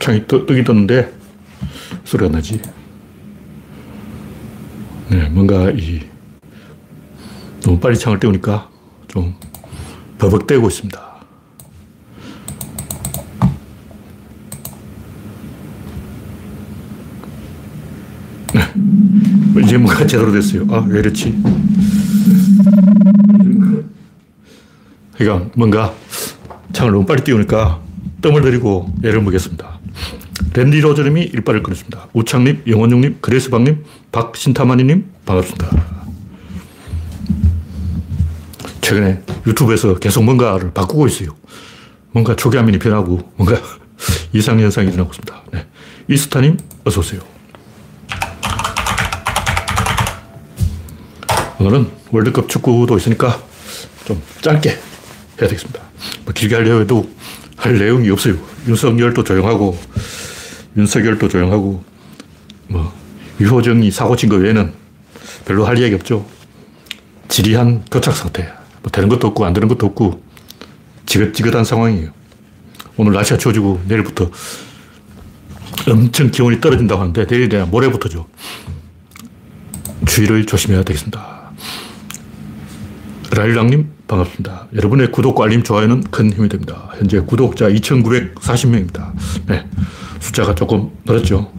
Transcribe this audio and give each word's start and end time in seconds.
창이 0.00 0.26
떠, 0.26 0.46
뜨긴 0.46 0.64
떴는데 0.64 1.12
소리가 2.04 2.30
나지. 2.30 2.60
네, 5.10 5.28
뭔가 5.30 5.70
이 5.70 6.00
너무 7.62 7.78
빨리 7.78 7.98
창을 7.98 8.18
떼우니까 8.20 8.68
좀 9.08 9.34
버벅대고 10.18 10.68
있습니다. 10.68 11.08
네, 18.54 19.64
이제 19.64 19.78
뭔가 19.78 20.06
제대로 20.06 20.32
됐어요. 20.32 20.66
아, 20.70 20.84
왜 20.88 21.00
이렇지? 21.00 21.36
그러니까 25.16 25.50
뭔가 25.56 25.94
창을 26.72 26.92
너무 26.92 27.04
빨리 27.04 27.24
띄우니까 27.24 27.80
뜸을 28.20 28.42
들이고 28.42 28.94
애를 29.04 29.20
먹겠습니다. 29.22 29.77
랜디 30.58 30.80
로저님이 30.80 31.22
일발을 31.22 31.62
끊었습니다. 31.62 32.08
우창님, 32.14 32.64
영원용님, 32.66 33.18
그레스방님, 33.20 33.84
박신타마니님 34.10 35.04
반갑습니다. 35.24 35.70
최근에 38.80 39.22
유튜브에서 39.46 39.96
계속 40.00 40.24
뭔가를 40.24 40.72
바꾸고 40.72 41.06
있어요. 41.06 41.36
뭔가 42.10 42.34
초기화면이 42.34 42.80
변하고 42.80 43.20
뭔가 43.36 43.56
이상현상이 44.34 44.88
일어나고 44.88 45.10
있습니다. 45.10 45.42
네. 45.52 45.66
이스타님 46.08 46.56
어서 46.82 46.98
오세요. 46.98 47.20
오늘은 51.60 51.88
월드컵 52.10 52.48
축구도 52.48 52.96
있으니까 52.96 53.40
좀 54.06 54.20
짧게 54.40 54.70
해야 54.70 54.78
되겠습니다. 55.36 55.80
뭐 56.24 56.34
길게 56.34 56.56
하려 56.56 56.80
해도 56.80 57.08
할 57.56 57.78
내용이 57.78 58.10
없어요. 58.10 58.34
윤석열도 58.66 59.22
조용하고 59.22 59.78
윤석열도 60.76 61.28
조용하고 61.28 61.82
뭐 62.68 62.92
유호정이 63.40 63.90
사고 63.90 64.16
친 64.16 64.28
거 64.28 64.36
외에는 64.36 64.72
별로 65.44 65.64
할 65.66 65.78
이야기 65.78 65.94
없죠. 65.94 66.26
지리한 67.28 67.84
교착 67.90 68.14
상태. 68.14 68.52
뭐 68.82 68.90
되는 68.90 69.08
것도 69.08 69.28
없고 69.28 69.44
안 69.44 69.52
되는 69.52 69.68
것도 69.68 69.86
없고 69.86 70.22
지긋지긋한 71.06 71.64
상황이에요. 71.64 72.10
오늘 72.96 73.12
날씨가 73.12 73.38
추워지고 73.38 73.80
내일부터 73.86 74.30
엄청 75.88 76.30
기온이 76.30 76.60
떨어진다고 76.60 77.00
하는데 77.00 77.24
내일이나 77.24 77.64
모레부터죠. 77.66 78.26
주의를 80.06 80.46
조심해야 80.46 80.82
되겠습니다. 80.82 81.52
라일랑님 83.30 83.88
반갑습니다. 84.08 84.68
여러분의 84.74 85.12
구독과 85.12 85.44
알림, 85.44 85.62
좋아요는 85.62 86.04
큰 86.10 86.32
힘이 86.32 86.48
됩니다. 86.48 86.88
현재 86.96 87.20
구독자 87.20 87.68
2,940명입니다. 87.68 89.12
네, 89.46 89.66
숫자가 90.20 90.54
조금 90.54 90.90
늘었죠. 91.04 91.50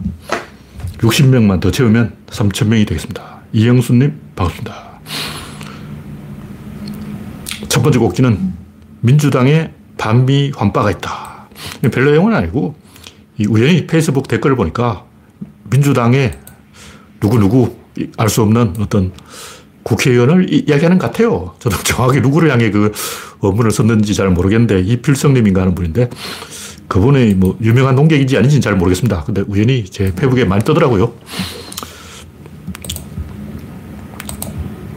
60명만 0.98 1.60
더 1.60 1.70
채우면 1.70 2.14
3,000명이 2.26 2.86
되겠습니다. 2.86 3.40
이영수님 3.52 4.14
반갑습니다. 4.36 5.00
첫 7.68 7.82
번째 7.82 7.98
곡지는 7.98 8.52
민주당에 9.00 9.72
반미 9.96 10.52
환빠가 10.54 10.90
있다. 10.90 11.48
별 11.92 12.04
내용은 12.04 12.34
아니고 12.34 12.74
우연히 13.48 13.86
페이스북 13.86 14.28
댓글을 14.28 14.56
보니까 14.56 15.04
민주당에 15.70 16.32
누구누구 17.22 17.76
알 18.16 18.28
수 18.28 18.42
없는 18.42 18.74
어떤 18.78 19.12
국회의원을 19.82 20.52
이야기하는 20.52 20.98
것 20.98 21.06
같아요. 21.06 21.54
저도 21.58 21.76
정확히 21.82 22.20
누구를 22.20 22.50
향해 22.50 22.70
그 22.70 22.92
원문을 23.40 23.70
썼는지 23.70 24.14
잘 24.14 24.28
모르겠는데 24.30 24.80
이필성님인가 24.80 25.62
하는 25.62 25.74
분인데 25.74 26.08
그분의 26.90 27.34
뭐 27.34 27.56
유명한 27.60 27.94
농객인지 27.94 28.36
아닌지는 28.36 28.60
잘 28.60 28.74
모르겠습니다. 28.74 29.22
근데 29.22 29.44
우연히 29.46 29.84
제 29.84 30.12
페북에 30.12 30.44
많이 30.44 30.64
뜨더라고요. 30.64 31.14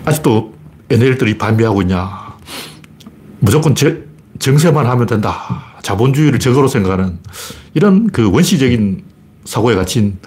아직도 0.03 0.55
NL들이 0.89 1.37
반미하고 1.37 1.83
있냐. 1.83 2.33
무조건 3.39 3.75
제, 3.75 4.03
정세만 4.39 4.87
하면 4.87 5.05
된다. 5.05 5.75
자본주의를 5.83 6.39
적으로 6.39 6.67
생각하는 6.67 7.19
이런 7.75 8.09
그 8.09 8.31
원시적인 8.31 9.03
사고에 9.45 9.75
갇힌 9.75 10.17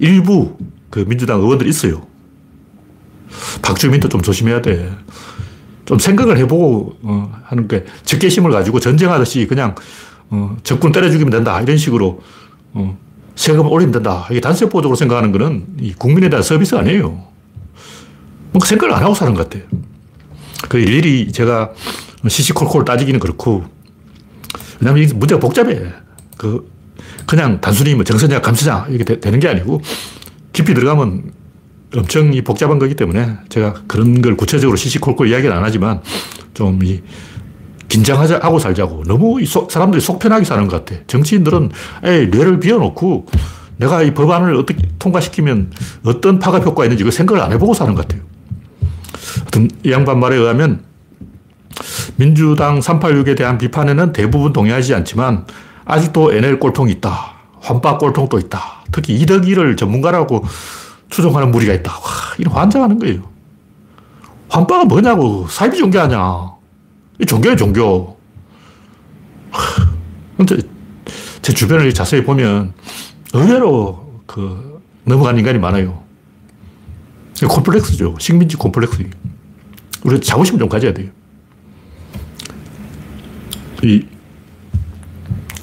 일부 0.00 0.58
그 0.90 1.04
민주당 1.06 1.40
의원들이 1.40 1.70
있어요. 1.70 2.08
박주민도 3.62 4.08
좀 4.08 4.20
조심해야 4.20 4.62
돼. 4.62 4.90
좀 5.84 6.00
생각을 6.00 6.38
해보고 6.38 6.98
어, 7.02 7.40
하는 7.44 7.68
게 7.68 7.84
적개심을 8.04 8.50
가지고 8.50 8.80
전쟁하듯이 8.80 9.46
그냥 9.46 9.76
어, 10.30 10.56
적군 10.62 10.92
때려 10.92 11.10
죽이면 11.10 11.30
된다 11.30 11.60
이런 11.60 11.76
식으로 11.76 12.20
어, 12.74 12.98
세금을 13.38 13.70
올리면 13.70 13.92
된다. 13.92 14.26
이게 14.30 14.40
단세포적으로 14.40 14.96
생각하는 14.96 15.30
거는 15.32 15.66
이 15.80 15.92
국민에 15.92 16.28
대한 16.28 16.42
서비스 16.42 16.74
아니에요. 16.74 17.24
뭐 18.50 18.64
생각을 18.64 18.94
안 18.94 19.02
하고 19.04 19.14
사는 19.14 19.32
것 19.32 19.48
같아요. 19.48 19.68
그 20.68 20.78
일일이 20.78 21.30
제가 21.30 21.72
시시콜콜 22.26 22.84
따지기는 22.84 23.20
그렇고 23.20 23.64
왜냐하면 24.80 25.04
이 25.04 25.12
문제가 25.14 25.40
복잡해. 25.40 25.92
그 26.36 26.68
그냥 27.26 27.60
단순히 27.60 27.94
뭐 27.94 28.02
정선냐 28.02 28.40
감시냐 28.40 28.88
이게 28.90 29.04
되, 29.04 29.30
는게 29.30 29.48
아니고 29.48 29.82
깊이 30.52 30.74
들어가면 30.74 31.32
엄청 31.94 32.34
이 32.34 32.42
복잡한 32.42 32.78
거기 32.80 32.96
때문에 32.96 33.36
제가 33.48 33.82
그런 33.86 34.20
걸 34.20 34.36
구체적으로 34.36 34.76
시시콜콜 34.76 35.28
이야기는 35.28 35.56
안 35.56 35.62
하지만 35.62 36.02
좀 36.54 36.80
이 36.82 37.00
긴장하자 37.88 38.40
하고 38.42 38.58
살자고 38.58 39.04
너무 39.04 39.40
이 39.40 39.46
속, 39.46 39.70
사람들이 39.70 40.00
속 40.00 40.18
편하게 40.18 40.44
사는 40.44 40.66
것 40.68 40.84
같아. 40.84 41.00
정치인들은 41.06 41.70
에이 42.04 42.26
뇌를 42.28 42.60
비워놓고 42.60 43.26
내가 43.78 44.02
이 44.02 44.12
법안을 44.12 44.54
어떻게 44.56 44.78
통과시키면 44.98 45.72
어떤 46.04 46.38
파급 46.38 46.66
효과가 46.66 46.84
있는지 46.84 47.04
그 47.04 47.10
생각을 47.10 47.42
안 47.42 47.52
해보고 47.52 47.74
사는 47.74 47.94
것 47.94 48.06
같아요. 48.06 48.22
하여튼 49.40 49.70
이 49.84 49.92
양반 49.92 50.20
말에 50.20 50.36
의하면 50.36 50.82
민주당 52.16 52.80
386에 52.80 53.36
대한 53.36 53.56
비판에는 53.56 54.12
대부분 54.12 54.52
동의하지 54.52 54.94
않지만 54.94 55.46
아직도 55.84 56.32
NL 56.32 56.58
꼴통이 56.58 56.92
있다. 56.92 57.34
환빠 57.60 57.98
꼴통도 57.98 58.38
있다. 58.38 58.84
특히 58.92 59.14
이덕이를 59.14 59.76
전문가라고 59.76 60.44
추종하는 61.08 61.50
무리가 61.50 61.72
있다. 61.72 61.92
와, 61.92 62.00
이런 62.38 62.54
환장하는 62.54 62.98
거예요. 62.98 63.22
환빠가 64.48 64.84
뭐냐고. 64.84 65.46
사이비 65.48 65.78
종교 65.78 66.00
아냐. 66.00 66.57
이 67.20 67.26
종교예 67.26 67.56
종교. 67.56 68.16
근데 70.36 70.56
제 71.42 71.52
주변을 71.52 71.92
자세히 71.92 72.22
보면 72.22 72.72
의외로 73.34 74.22
그 74.26 74.80
넘어간 75.04 75.38
인간이 75.38 75.58
많아요. 75.58 76.02
콤플렉스죠. 77.48 78.16
식민지 78.18 78.56
콤플렉스. 78.56 79.08
우리 80.04 80.20
자부심 80.20 80.58
좀 80.58 80.68
가져야 80.68 80.92
돼요. 80.92 81.10
이 83.82 84.04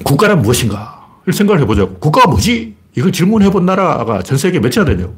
국가란 0.04 0.42
무엇인가? 0.42 0.96
를 1.24 1.34
생각을 1.34 1.60
해보자고. 1.62 1.98
국가가 1.98 2.30
뭐지? 2.30 2.76
이걸 2.96 3.10
질문해 3.12 3.50
본 3.50 3.66
나라가 3.66 4.22
전 4.22 4.38
세계에 4.38 4.60
몇이나 4.60 4.84
되냐고. 4.84 5.16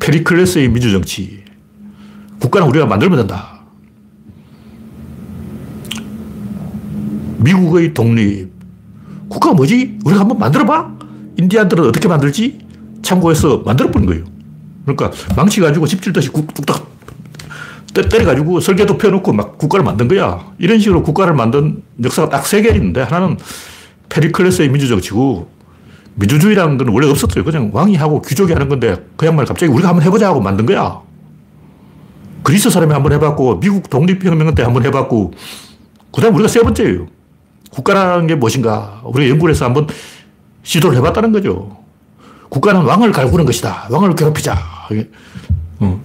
페리클레스의 0.00 0.68
민주정치. 0.68 1.44
국가는 2.40 2.66
우리가 2.68 2.86
만들면 2.86 3.18
된다. 3.18 3.55
미국의 7.38 7.94
독립. 7.94 8.50
국가가 9.28 9.54
뭐지? 9.54 9.98
우리가 10.04 10.20
한번 10.20 10.38
만들어봐? 10.38 10.96
인디안들은 11.38 11.86
어떻게 11.88 12.08
만들지? 12.08 12.58
참고해서 13.02 13.58
만들어보는 13.64 14.06
거예요. 14.06 14.24
그러니까 14.84 15.10
망치 15.36 15.60
가지고 15.60 15.86
집 15.86 16.02
질듯이 16.02 16.30
뚝딱 16.32 16.96
때려가지고 18.10 18.60
설계도 18.60 18.98
펴놓고 18.98 19.32
막 19.32 19.58
국가를 19.58 19.84
만든 19.84 20.06
거야. 20.08 20.52
이런 20.58 20.78
식으로 20.78 21.02
국가를 21.02 21.34
만든 21.34 21.82
역사가 22.02 22.28
딱 22.28 22.44
세 22.46 22.62
개 22.62 22.68
있는데 22.70 23.02
하나는 23.02 23.36
페리클레스의 24.08 24.68
민주정치고 24.70 25.48
민주주의라는 26.14 26.78
건 26.78 26.88
원래 26.88 27.08
없었어요. 27.08 27.42
그냥 27.44 27.70
왕이 27.72 27.96
하고 27.96 28.22
귀족이 28.22 28.52
하는 28.52 28.68
건데 28.68 28.96
그 29.16 29.26
양말 29.26 29.44
갑자기 29.46 29.72
우리가 29.72 29.88
한번 29.88 30.04
해보자 30.04 30.28
하고 30.28 30.40
만든 30.40 30.66
거야. 30.66 31.00
그리스 32.42 32.70
사람이 32.70 32.92
한번 32.92 33.12
해봤고 33.12 33.60
미국 33.60 33.90
독립혁명 33.90 34.54
때 34.54 34.62
한번 34.62 34.84
해봤고 34.84 35.32
그 36.12 36.20
다음 36.20 36.34
우리가 36.34 36.48
세 36.48 36.60
번째예요. 36.60 37.06
국가라는 37.76 38.26
게 38.26 38.34
무엇인가 38.34 39.02
우리가 39.04 39.30
연구를 39.30 39.54
해서 39.54 39.66
한번 39.66 39.86
시도를 40.62 40.96
해봤다는 40.96 41.30
거죠. 41.32 41.76
국가는 42.48 42.80
왕을 42.80 43.12
갈구는 43.12 43.44
것이다. 43.44 43.88
왕을 43.90 44.14
괴롭히자. 44.14 44.56
어. 45.80 46.00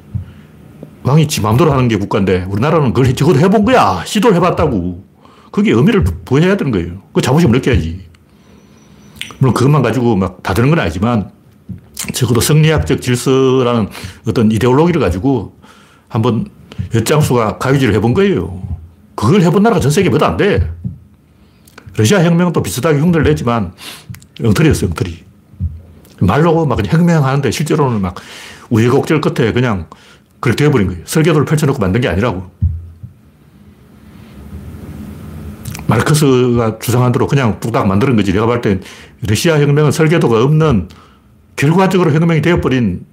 왕이 1.03 1.27
지 1.29 1.39
마음대로 1.41 1.71
하는 1.71 1.88
게 1.88 1.95
국가인데 1.95 2.45
우리나라는 2.50 2.91
그걸 2.94 3.13
적어도 3.15 3.39
해본 3.39 3.63
거야. 3.63 4.03
시도를 4.06 4.35
해봤다고. 4.35 5.03
그게 5.51 5.71
의미를 5.71 6.03
부여해야 6.03 6.57
되는 6.57 6.71
거예요. 6.73 7.01
그 7.13 7.21
자부심을 7.21 7.53
느껴야지. 7.59 8.06
물론 9.39 9.53
그것만 9.53 9.81
가지고 9.81 10.15
막 10.18 10.44
다 10.44 10.53
되는 10.53 10.69
건 10.69 10.79
아니지만 10.79 11.31
적어도 12.13 12.41
성리학적 12.41 13.01
질서라는 13.01 13.88
어떤 14.27 14.51
이데올로기를 14.51 15.00
가지고 15.00 15.56
한번 16.09 16.47
엿장수가 16.94 17.59
가위질을 17.59 17.94
해본 17.95 18.13
거예요. 18.13 18.62
그걸 19.15 19.41
해본 19.41 19.63
나라가 19.63 19.79
전 19.79 19.89
세계에 19.89 20.12
몇안 20.12 20.35
돼. 20.35 20.69
러시아 21.95 22.23
혁명은 22.23 22.53
또 22.53 22.63
비슷하게 22.63 22.99
흉내를 22.99 23.23
내지만 23.23 23.73
엉터리였어요, 24.43 24.89
엉터리. 24.89 25.23
말로 26.19 26.65
막 26.65 26.79
혁명하는데 26.85 27.51
실제로는 27.51 28.01
막 28.01 28.15
우여곡절 28.69 29.21
끝에 29.21 29.51
그냥 29.53 29.88
그렇게 30.39 30.63
되어버린 30.63 30.88
거예요. 30.88 31.01
설계도를 31.05 31.45
펼쳐놓고 31.45 31.79
만든 31.79 32.01
게 32.01 32.07
아니라고. 32.07 32.49
마르크스가 35.88 36.79
주장한 36.79 37.11
대로 37.11 37.27
그냥 37.27 37.59
뚝딱 37.59 37.88
만드는 37.88 38.15
거지. 38.15 38.31
내가 38.31 38.45
볼 38.45 38.61
땐 38.61 38.81
러시아 39.27 39.59
혁명은 39.59 39.91
설계도가 39.91 40.44
없는 40.44 40.87
결과적으로 41.55 42.13
혁명이 42.13 42.41
되어버린 42.41 43.05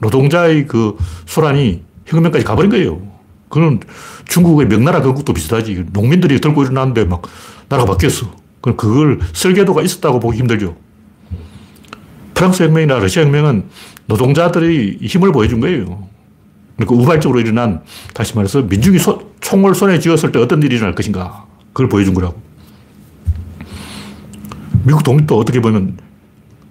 노동자의 0.00 0.66
그 0.66 0.96
소란이 1.26 1.82
혁명까지 2.06 2.44
가버린 2.44 2.70
거예요. 2.70 3.00
그건 3.48 3.80
중국의 4.28 4.68
명나라 4.68 5.00
건국도 5.00 5.32
비슷하지. 5.32 5.86
농민들이 5.92 6.40
들고 6.40 6.64
일어났는데 6.64 7.04
막 7.04 7.22
나라가 7.68 7.92
바뀌었어. 7.92 8.34
그럼 8.60 8.76
그걸 8.76 9.20
설계도가 9.32 9.82
있었다고 9.82 10.20
보기 10.20 10.38
힘들죠. 10.38 10.76
프랑스 12.34 12.62
혁명이나 12.62 12.98
러시아 12.98 13.22
혁명은 13.22 13.64
노동자들이 14.06 14.98
힘을 15.02 15.32
보여준 15.32 15.60
거예요. 15.60 16.06
그러니까 16.76 16.94
우발적으로 16.94 17.40
일어난, 17.40 17.82
다시 18.12 18.34
말해서 18.34 18.62
민중이 18.62 18.98
소, 18.98 19.32
총을 19.40 19.74
손에 19.74 19.98
쥐었을 19.98 20.32
때 20.32 20.38
어떤 20.38 20.62
일이 20.62 20.76
일어날 20.76 20.94
것인가. 20.94 21.46
그걸 21.72 21.88
보여준 21.88 22.12
거라고. 22.12 22.40
미국 24.84 25.02
독립도 25.02 25.38
어떻게 25.38 25.60
보면 25.60 25.98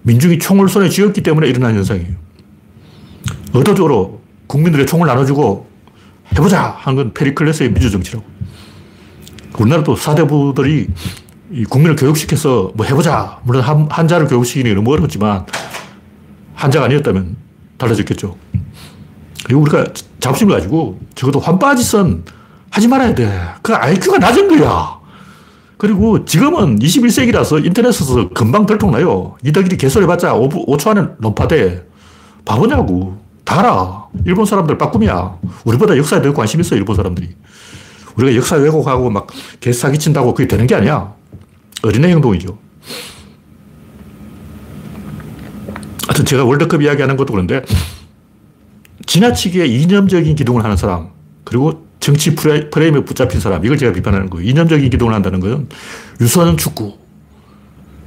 민중이 0.02 0.38
총을 0.38 0.68
손에 0.68 0.88
쥐었기 0.88 1.22
때문에 1.22 1.48
일어난 1.48 1.74
현상이에요. 1.74 2.14
의도적으로 3.54 4.20
국민들의 4.46 4.86
총을 4.86 5.06
나눠주고 5.06 5.65
해보자 6.36 6.76
하는 6.78 6.96
건 6.96 7.14
페리클레스의 7.14 7.72
민주정치라고. 7.72 8.24
우리나라도 9.58 9.96
사대부들이 9.96 10.88
국민을 11.70 11.96
교육시켜서 11.96 12.72
뭐 12.74 12.84
해보자. 12.84 13.40
물론 13.44 13.62
한, 13.62 13.88
한자를 13.90 14.26
교육시키는 14.26 14.70
게 14.70 14.74
너무 14.74 14.92
어렵지만 14.92 15.46
한자가 16.54 16.86
아니었다면 16.86 17.36
달라졌겠죠. 17.78 18.36
그리고 19.44 19.62
우리가 19.62 19.86
자부심을 20.20 20.54
가지고 20.54 20.98
적어도 21.14 21.38
환빠지선 21.38 22.24
하지 22.70 22.88
말아야 22.88 23.14
돼. 23.14 23.30
그 23.62 23.74
IQ가 23.74 24.18
낮은 24.18 24.48
거야. 24.48 24.96
그리고 25.78 26.24
지금은 26.24 26.78
21세기라서 26.78 27.64
인터넷에서 27.64 28.28
금방 28.30 28.66
들통나요. 28.66 29.36
이덕일이 29.44 29.76
개소리해봤자 29.76 30.34
5, 30.34 30.48
5초 30.48 30.88
안에 30.88 31.08
논파돼. 31.18 31.86
바보냐고. 32.44 33.25
다 33.46 33.60
알아. 33.60 34.08
일본 34.26 34.44
사람들 34.44 34.76
빠꿈이야. 34.76 35.38
우리보다 35.64 35.96
역사에 35.96 36.20
더 36.20 36.34
관심 36.34 36.60
있어, 36.60 36.74
일본 36.74 36.96
사람들이. 36.96 37.30
우리가 38.16 38.36
역사 38.36 38.56
왜곡하고 38.56 39.08
막 39.08 39.28
개사기 39.60 39.98
친다고 39.98 40.34
그게 40.34 40.48
되는 40.48 40.66
게 40.66 40.74
아니야. 40.74 41.14
어린애 41.82 42.08
행동이죠. 42.08 42.58
하여튼 46.08 46.24
제가 46.24 46.44
월드컵 46.44 46.82
이야기하는 46.82 47.16
것도 47.16 47.32
그런데 47.32 47.62
지나치게 49.06 49.66
이념적인 49.66 50.34
기동을 50.34 50.64
하는 50.64 50.76
사람, 50.76 51.10
그리고 51.44 51.86
정치 52.00 52.34
프레임에 52.34 53.04
붙잡힌 53.04 53.38
사람, 53.40 53.64
이걸 53.64 53.78
제가 53.78 53.92
비판하는 53.92 54.28
거예요. 54.28 54.48
이념적인 54.48 54.90
기동을 54.90 55.14
한다는 55.14 55.38
건 55.38 55.68
유소년 56.20 56.56
축구. 56.56 56.96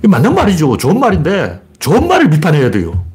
맞는 0.01 0.35
말이죠. 0.35 0.75
좋은 0.77 0.99
말인데, 0.99 1.61
좋은 1.79 2.07
말을 2.07 2.29
비판해야 2.29 2.71
돼요. 2.71 3.05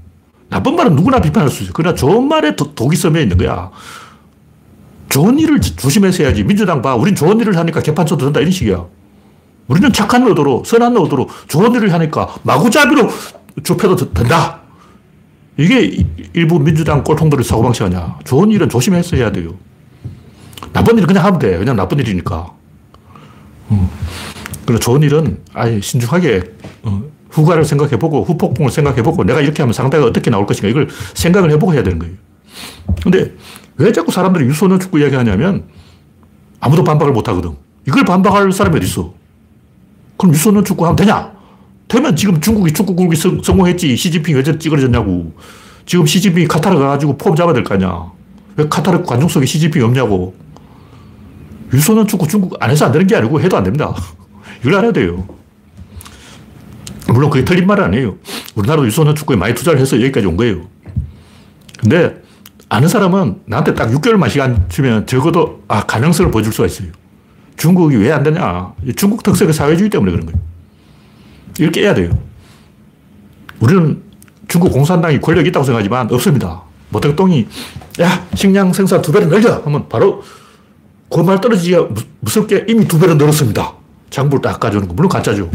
나쁜 0.55 0.77
말은 0.77 0.95
누구나 0.95 1.21
비판할 1.21 1.51
수 1.51 1.65
있어요. 1.65 1.73
그러나 1.75 1.97
좋은 1.97 2.29
말에 2.29 2.55
독이 2.55 2.95
썸여 2.95 3.21
있는 3.21 3.37
거야. 3.37 3.73
좋은 5.09 5.37
일을 5.37 5.61
조심해서 5.61 6.23
해야지. 6.23 6.45
민주당 6.45 6.81
봐. 6.81 6.95
우린 6.95 7.17
좋은 7.17 7.41
일을 7.41 7.56
하니까 7.56 7.81
개판 7.83 8.06
쳐도 8.06 8.27
된다. 8.27 8.39
이런 8.39 8.53
식이야. 8.53 8.85
우리는 9.67 9.93
착한 9.93 10.25
의도로, 10.25 10.62
선한 10.65 10.97
의도로 10.97 11.29
좋은 11.49 11.75
일을 11.75 11.93
하니까 11.93 12.37
마구잡이로 12.45 13.11
좁혀도 13.65 14.12
된다. 14.15 14.61
이게 15.56 16.05
일부 16.35 16.61
민주당 16.61 17.03
꼴통들의 17.03 17.45
사고방식 17.45 17.83
아니야. 17.83 18.17
좋은 18.23 18.53
일은 18.53 18.69
조심해서 18.69 19.17
해야 19.17 19.33
돼요. 19.33 19.56
나쁜 20.73 20.97
일은 20.97 21.09
그냥 21.09 21.25
하면 21.25 21.41
돼. 21.41 21.59
그냥 21.59 21.75
나쁜 21.75 21.99
일이니까. 21.99 22.53
음. 23.73 23.89
그래 24.67 24.79
좋은 24.79 25.03
일은 25.03 25.39
아예 25.53 25.81
신중하게 25.81 26.43
어, 26.85 27.03
후과를 27.35 27.65
생각해보고 27.65 28.25
후폭풍을 28.25 28.71
생각해보고 28.71 29.25
내가 29.25 29.41
이렇게 29.41 29.63
하면 29.63 29.73
상대가 29.73 30.05
어떻게 30.07 30.31
나올 30.31 30.47
것인가 30.47 30.69
이걸 30.69 30.89
생각을 31.15 31.51
해보고 31.53 31.75
해야 31.75 31.83
되는 31.83 31.99
거예요. 31.99 32.15
근데 33.03 33.33
왜 33.77 33.93
자꾸 33.93 34.13
사람들이 34.13 34.45
유소년 34.47 34.79
축구 34.79 35.01
이야기하냐면 35.01 35.65
아무도 36.61 36.85
반박을 36.85 37.13
못 37.13 37.29
하거든. 37.29 37.51
이걸 37.87 38.05
반박할 38.05 38.53
사람이 38.53 38.77
어디 38.77 38.87
있어? 38.87 39.13
그럼 40.17 40.33
유소년 40.33 40.65
축구 40.65 40.85
하면 40.87 40.97
되냐? 40.97 41.33
되면 41.89 42.15
지금 42.17 42.41
중국이 42.41 42.73
축구국이 42.73 43.17
성공했지. 43.17 43.97
시진핑 43.97 44.37
왜 44.37 44.43
찌그러졌냐고. 44.43 45.33
지금 45.87 46.07
시진핑이 46.07 46.47
카타르 46.49 46.79
가가지고 46.79 47.19
폼 47.19 47.35
잡아야 47.35 47.53
될 47.53 47.65
거 47.65 47.75
아니야. 47.75 48.11
왜 48.57 48.67
카타르 48.69 49.03
관중 49.03 49.29
속에 49.29 49.45
시진핑이 49.45 49.85
없냐고. 49.85 50.35
유소년 51.73 52.07
축구 52.07 52.29
중국 52.29 52.57
안에서 52.63 52.87
안 52.87 52.93
되는 52.93 53.07
게 53.07 53.17
아니고 53.17 53.41
해도 53.41 53.57
안 53.57 53.65
됩니다. 53.65 53.93
이걸 54.63 54.77
알아야 54.77 54.93
돼요. 54.93 55.27
물론 57.09 57.31
그게 57.31 57.45
틀린 57.45 57.67
말은 57.67 57.85
아니에요. 57.85 58.17
우리나라도 58.55 58.87
유소년 58.87 59.15
축구에 59.15 59.37
많이 59.37 59.55
투자를 59.55 59.81
해서 59.81 59.97
여기까지 60.01 60.27
온 60.27 60.37
거예요. 60.37 60.62
근데 61.79 62.23
아는 62.69 62.89
사람은 62.89 63.43
나한테 63.47 63.75
딱 63.75 63.91
6개월만 63.91 64.31
시간 64.31 64.69
주면 64.69 65.06
적어도 65.06 65.62
아, 65.69 65.85
가능성을 65.85 66.31
보여줄 66.31 66.53
수가 66.53 66.67
있어요. 66.67 66.89
중국이 67.56 67.97
왜 67.97 68.11
안 68.11 68.23
되냐. 68.23 68.73
중국 68.97 69.23
특색의 69.23 69.53
사회주의 69.53 69.91
때문에 69.91 70.11
그런 70.12 70.27
거예요. 70.27 70.41
이렇게 71.59 71.83
해야 71.83 71.95
돼요. 71.95 72.19
우리는 73.61 74.03
중국 74.49 74.73
공산당이 74.73 75.21
권력이 75.21 75.49
있다고 75.51 75.65
생각하지만 75.65 76.11
없습니다. 76.12 76.62
모택동이 76.91 77.47
야 78.01 78.27
식량 78.35 78.73
생산 78.73 79.01
두 79.03 79.12
배를 79.12 79.29
늘려 79.29 79.61
하면 79.65 79.89
바로 79.89 80.23
그 81.11 81.21
말 81.23 81.41
떨어지기가 81.41 81.89
무섭게 82.21 82.65
이미 82.69 82.89
두 82.89 82.99
배를 82.99 83.17
늘었습니다. 83.19 83.75
장부를 84.11 84.43
딱 84.43 84.59
가져오는 84.59 84.89
거. 84.89 84.95
물론 84.95 85.09
가짜죠. 85.09 85.49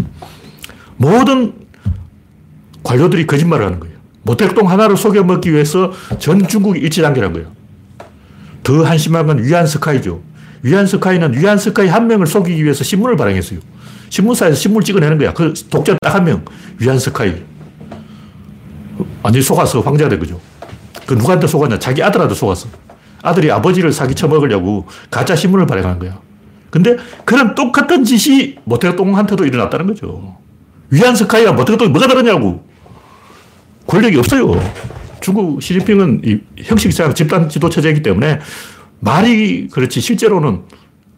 모든 1.00 1.54
관료들이 2.84 3.26
거짓말을 3.26 3.66
하는 3.66 3.80
거예요. 3.80 3.96
모택동 4.24 4.70
하나를 4.70 4.98
속여 4.98 5.24
먹기 5.24 5.52
위해서 5.54 5.92
전 6.20 6.46
중국이 6.48 6.80
일치단계란 6.82 7.34
거예요. 7.34 7.48
더 8.64 8.84
한심한 8.84 9.26
건 9.26 9.42
위안 9.44 9.66
스카이죠. 9.66 10.22
위안 10.62 10.86
스카이는 10.86 11.34
위안 11.40 11.58
스카이 11.58 11.88
한 11.88 12.08
명을 12.08 12.28
속이기 12.28 12.62
위해서 12.64 12.84
신문을 12.84 13.16
발행했어요. 13.16 13.60
신문사에서 14.10 14.56
신문 14.56 14.84
찍어내는 14.84 15.18
거야. 15.18 15.34
그 15.34 15.54
독자 15.70 15.96
딱 16.02 16.16
한 16.16 16.26
명. 16.26 16.44
위안 16.80 17.00
스카이. 17.00 17.44
완전히 19.24 19.42
속아서 19.44 19.80
황제가 19.80 20.10
된 20.10 20.20
거죠. 20.20 20.40
그 21.06 21.14
누구한테 21.14 21.48
속았냐? 21.48 21.80
자기 21.80 22.04
아들한테 22.04 22.36
속았어. 22.36 22.68
아들이 23.22 23.50
아버지를 23.52 23.94
사기쳐 23.94 24.28
먹으려고 24.28 24.86
가짜 25.10 25.36
신문을 25.36 25.66
발행한 25.66 25.98
거야. 26.00 26.20
근데 26.70 26.98
그런 27.26 27.56
똑같은 27.56 28.04
짓이 28.04 28.58
모택동한테도 28.66 29.46
일어났다는 29.46 29.88
거죠. 29.88 30.38
위안 30.92 31.16
스카이가 31.16 31.54
모택동이 31.54 31.92
뭐가 31.92 32.08
다르냐고. 32.08 32.64
권력이 33.88 34.18
없어요. 34.18 34.60
중국 35.22 35.62
시진핑은 35.62 36.22
이 36.26 36.40
형식상 36.58 37.14
집단 37.14 37.50
지도 37.50 37.70
체제이기 37.70 38.02
때문에 38.02 38.40
말이 39.00 39.68
그렇지 39.68 40.02
실제로는 40.02 40.64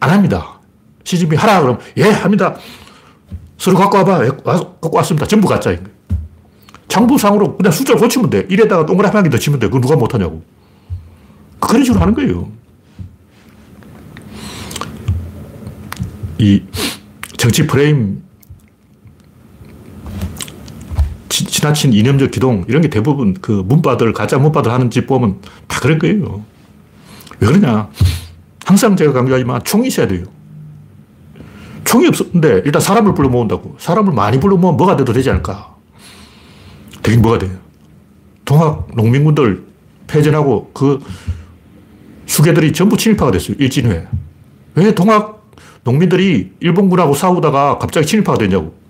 안 0.00 0.10
합니다. 0.10 0.60
시진핑 1.04 1.38
하라 1.38 1.60
그러면 1.60 1.80
예 1.96 2.04
합니다. 2.04 2.56
서류 3.56 3.76
갖고 3.76 3.98
와봐. 3.98 4.24
예, 4.24 4.28
갖고 4.28 4.96
왔습니다. 4.96 5.26
전부 5.26 5.46
가짜인. 5.48 5.78
장부상으로 6.88 7.56
그냥 7.56 7.72
숫자를 7.72 8.00
고치면 8.00 8.28
돼. 8.30 8.46
이에다가 8.50 8.84
동그라미 8.84 9.14
한개더 9.14 9.38
치면 9.38 9.60
돼. 9.60 9.68
그거 9.68 9.80
누가 9.80 9.96
못하냐고. 9.96 10.42
그런 11.60 11.84
식으로 11.84 12.00
하는 12.00 12.12
거예요. 12.14 12.50
이 16.38 16.62
정치 17.36 17.66
프레임, 17.66 18.22
지, 21.62 21.72
지나친 21.72 21.92
이념적 21.92 22.32
기동, 22.32 22.64
이런 22.66 22.82
게 22.82 22.88
대부분 22.88 23.34
그 23.34 23.62
문바들, 23.64 24.12
가짜 24.12 24.36
문바들 24.36 24.72
하는 24.72 24.90
집 24.90 25.06
보면 25.06 25.40
다 25.68 25.80
그런 25.80 25.98
거예요. 26.00 26.42
왜 27.38 27.46
그러냐. 27.46 27.88
항상 28.64 28.96
제가 28.96 29.12
강조하지만 29.12 29.62
총이 29.62 29.86
있어야 29.88 30.08
돼요. 30.08 30.24
총이 31.84 32.08
없었는데 32.08 32.62
일단 32.64 32.82
사람을 32.82 33.14
불러 33.14 33.28
모은다고. 33.28 33.76
사람을 33.78 34.12
많이 34.12 34.40
불러 34.40 34.56
모으면 34.56 34.76
뭐가 34.76 34.96
돼도 34.96 35.12
되지 35.12 35.30
않을까. 35.30 35.74
되긴 37.02 37.22
뭐가 37.22 37.38
돼요. 37.38 37.52
동학 38.44 38.88
농민군들 38.94 39.64
패전하고 40.06 40.70
그 40.72 41.00
수계들이 42.26 42.72
전부 42.72 42.96
친일파가 42.96 43.30
됐어요. 43.30 43.56
일진 43.58 43.86
후에. 43.86 44.06
왜 44.74 44.94
동학 44.94 45.50
농민들이 45.84 46.52
일본군하고 46.60 47.14
싸우다가 47.14 47.78
갑자기 47.78 48.06
친일파가 48.06 48.38
됐냐고. 48.38 48.81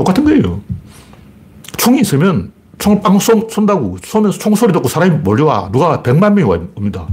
똑같은 0.00 0.24
거예요. 0.24 0.60
총이 1.76 2.00
있으면 2.00 2.52
총을 2.78 3.02
빵 3.02 3.18
쏜, 3.18 3.46
쏜다고. 3.48 3.98
쏘면서 4.02 4.38
총소리 4.38 4.72
듣고 4.72 4.88
사람이 4.88 5.18
몰려와. 5.18 5.70
누가 5.70 6.02
100만 6.02 6.32
명이 6.32 6.68
옵니다. 6.74 7.06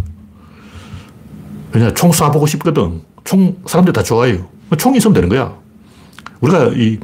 왜냐, 1.73 1.93
총 1.93 2.11
쏴보고 2.11 2.47
싶거든. 2.47 3.01
총, 3.25 3.57
사람들 3.65 3.91
다 3.91 4.01
좋아해요. 4.01 4.47
총이 4.77 4.97
있으면 4.97 5.13
되는 5.13 5.27
거야. 5.27 5.53
우리가 6.39 6.71
이 6.75 6.97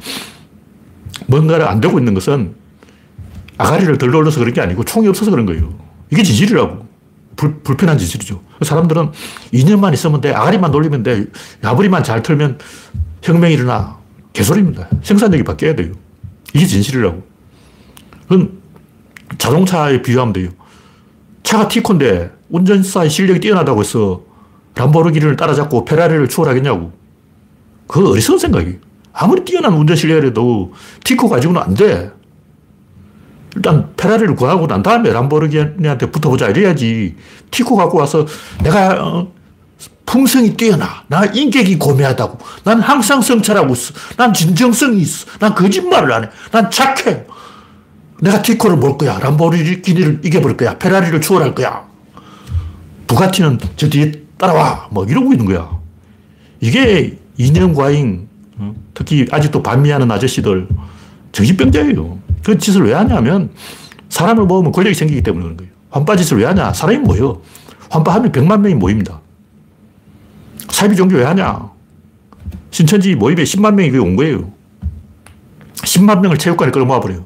뭔가를 1.26 1.68
안 1.68 1.80
되고 1.80 1.98
있는 1.98 2.14
것은 2.14 2.54
아가리를 3.58 3.98
덜 3.98 4.14
올려서 4.14 4.40
그런 4.40 4.54
게 4.54 4.60
아니고 4.60 4.84
총이 4.84 5.06
없어서 5.08 5.30
그런 5.30 5.44
거예요. 5.44 5.74
이게 6.10 6.22
진실이라고. 6.22 6.84
불, 7.36 7.60
불편한 7.62 7.98
진실이죠. 7.98 8.40
사람들은 8.62 9.10
2년만 9.52 9.92
있으면 9.92 10.20
돼. 10.20 10.32
아가리만 10.32 10.70
돌리면 10.70 11.02
돼. 11.02 11.26
야부리만 11.62 12.04
잘 12.04 12.22
털면 12.22 12.58
혁명이 13.22 13.54
일어나. 13.54 14.03
개소리입니다. 14.34 14.88
생산력이 15.02 15.44
바뀌어야 15.44 15.74
돼요. 15.74 15.92
이게 16.52 16.66
진실이라고. 16.66 17.22
그건 18.24 18.58
자동차에 19.38 20.02
비유하면 20.02 20.32
돼요. 20.34 20.50
차가 21.42 21.68
티콘데 21.68 22.30
운전사의 22.50 23.08
실력이 23.08 23.40
뛰어나다고 23.40 23.80
해서 23.80 24.22
람보르기니를 24.74 25.36
따라잡고 25.36 25.84
페라리를 25.84 26.28
추월하겠냐고. 26.28 26.92
그거 27.86 28.10
어리석은 28.10 28.38
생각이에요. 28.38 28.76
아무리 29.12 29.44
뛰어난 29.44 29.72
운전 29.72 29.96
실력이라도 29.96 30.72
티코 31.04 31.28
가지고는 31.28 31.62
안 31.62 31.74
돼. 31.74 32.10
일단 33.54 33.92
페라리를 33.96 34.34
구하고 34.34 34.66
난 34.66 34.82
다음에 34.82 35.12
람보르기니한테 35.12 36.10
붙어보자 36.10 36.48
이래야지. 36.48 37.14
티코 37.52 37.76
갖고 37.76 37.98
와서 37.98 38.26
내가 38.64 39.26
어, 40.04 40.14
품성이 40.14 40.56
뛰어나. 40.56 41.02
나 41.08 41.24
인격이 41.24 41.78
고매하다고. 41.78 42.38
난 42.64 42.80
항상 42.80 43.20
성찰하고 43.20 43.72
있어. 43.74 43.94
난 44.16 44.32
진정성이 44.32 45.00
있어. 45.00 45.26
난 45.38 45.54
거짓말을 45.54 46.12
안 46.12 46.24
해. 46.24 46.28
난 46.52 46.70
착해. 46.70 47.24
내가 48.20 48.42
티코를 48.42 48.76
몰 48.76 48.96
거야. 48.96 49.18
람보르기니를 49.18 50.20
이겨버릴 50.24 50.56
거야. 50.56 50.78
페라리를 50.78 51.20
추월할 51.20 51.54
거야. 51.54 51.84
부가티는 53.06 53.58
저 53.76 53.88
뒤에 53.88 54.12
따라와. 54.38 54.88
뭐 54.90 55.04
이러고 55.04 55.32
있는 55.32 55.46
거야. 55.46 55.70
이게 56.60 57.18
어? 58.56 58.74
특히 58.94 59.26
아직도 59.30 59.62
반미하는 59.62 60.10
아저씨들 60.10 60.68
정신병자예요. 61.32 62.18
그 62.44 62.56
짓을 62.58 62.84
왜 62.84 62.94
하냐면 62.94 63.50
사람을 64.08 64.44
모으면 64.44 64.70
권력이 64.70 64.94
생기기 64.94 65.22
때문에 65.22 65.42
그런 65.42 65.56
거예요. 65.56 65.72
환빠 65.90 66.14
짓을 66.16 66.38
왜 66.38 66.44
하냐? 66.46 66.72
사람이 66.72 66.98
모여. 66.98 67.40
환빠하면 67.90 68.30
100만 68.32 68.60
명이 68.60 68.74
모입니다. 68.74 69.20
사이비 70.68 70.96
종교 70.96 71.16
왜 71.16 71.24
하냐? 71.24 71.70
신천지 72.70 73.14
모임에 73.14 73.44
10만 73.44 73.74
명이 73.74 73.96
온 73.98 74.16
거예요. 74.16 74.52
10만 75.74 76.20
명을 76.20 76.38
체육관에 76.38 76.72
끌어모아버려요. 76.72 77.24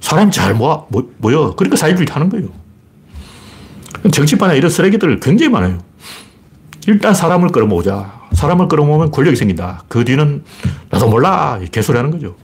사람이 0.00 0.32
잘 0.32 0.54
모아, 0.54 0.84
모여. 1.18 1.54
그러니까 1.54 1.76
사이비를 1.76 2.14
하는 2.14 2.28
거예요. 2.28 2.48
정치판에 4.10 4.56
이런 4.56 4.70
쓰레기들 4.70 5.20
굉장히 5.20 5.50
많아요. 5.50 5.78
일단 6.88 7.14
사람을 7.14 7.50
끌어모으자. 7.50 8.20
사람을 8.32 8.66
끌어모으면 8.68 9.10
권력이 9.12 9.36
생긴다. 9.36 9.84
그 9.88 10.04
뒤는 10.04 10.42
나도 10.90 11.08
몰라. 11.08 11.60
개소리 11.70 11.96
하는 11.96 12.10
거죠. 12.10 12.34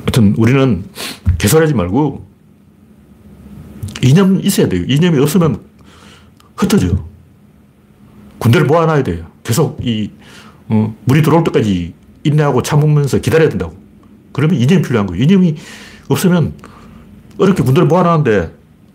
하여튼 0.00 0.34
우리는 0.36 0.84
개소리 1.38 1.62
하지 1.62 1.72
말고 1.72 2.26
이념 4.02 4.40
있어야 4.40 4.68
돼요. 4.68 4.84
이념이 4.86 5.18
없으면 5.20 5.62
흩어져. 6.56 7.09
군대를 8.40 8.66
모아놔야 8.66 9.04
돼요. 9.04 9.26
계속 9.44 9.78
이, 9.86 10.10
어, 10.68 10.94
물이 11.04 11.22
들어올 11.22 11.44
때까지 11.44 11.94
인내하고 12.24 12.62
참으면서 12.62 13.18
기다려야 13.18 13.48
된다고. 13.48 13.76
그러면 14.32 14.56
이념이 14.60 14.82
필요한 14.82 15.06
거예요. 15.06 15.22
이념이 15.22 15.54
없으면 16.08 16.54
어렵게 17.38 17.62
군대를 17.62 17.86
모아놨는데 17.86 18.52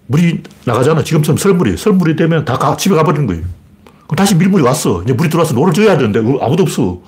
물이 0.08 0.44
나가잖아. 0.66 1.04
지금처럼 1.04 1.38
설물이. 1.38 1.78
설물이 1.78 2.16
되면 2.16 2.44
다 2.44 2.58
가, 2.58 2.76
집에 2.76 2.96
가버리는 2.96 3.26
거예요. 3.28 3.44
그럼 4.08 4.16
다시 4.16 4.36
밀물이 4.36 4.64
왔어. 4.64 5.02
이제 5.04 5.14
물이 5.14 5.30
들어와서 5.30 5.54
노를 5.54 5.74
져야 5.74 5.98
되는데 5.98 6.20
아무도 6.20 6.64
없어. 6.64 7.02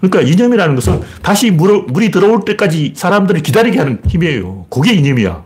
그러니까 0.00 0.20
이념이라는 0.20 0.74
것은 0.74 1.00
다시 1.22 1.50
물, 1.50 1.84
물이 1.88 2.10
들어올 2.10 2.44
때까지 2.44 2.92
사람들을 2.94 3.42
기다리게 3.42 3.78
하는 3.78 4.00
힘이에요. 4.06 4.66
그게 4.68 4.92
이념이야. 4.92 5.44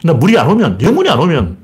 근데 0.00 0.14
물이 0.14 0.38
안 0.38 0.48
오면, 0.48 0.80
영문이 0.80 1.08
안 1.08 1.18
오면 1.18 1.56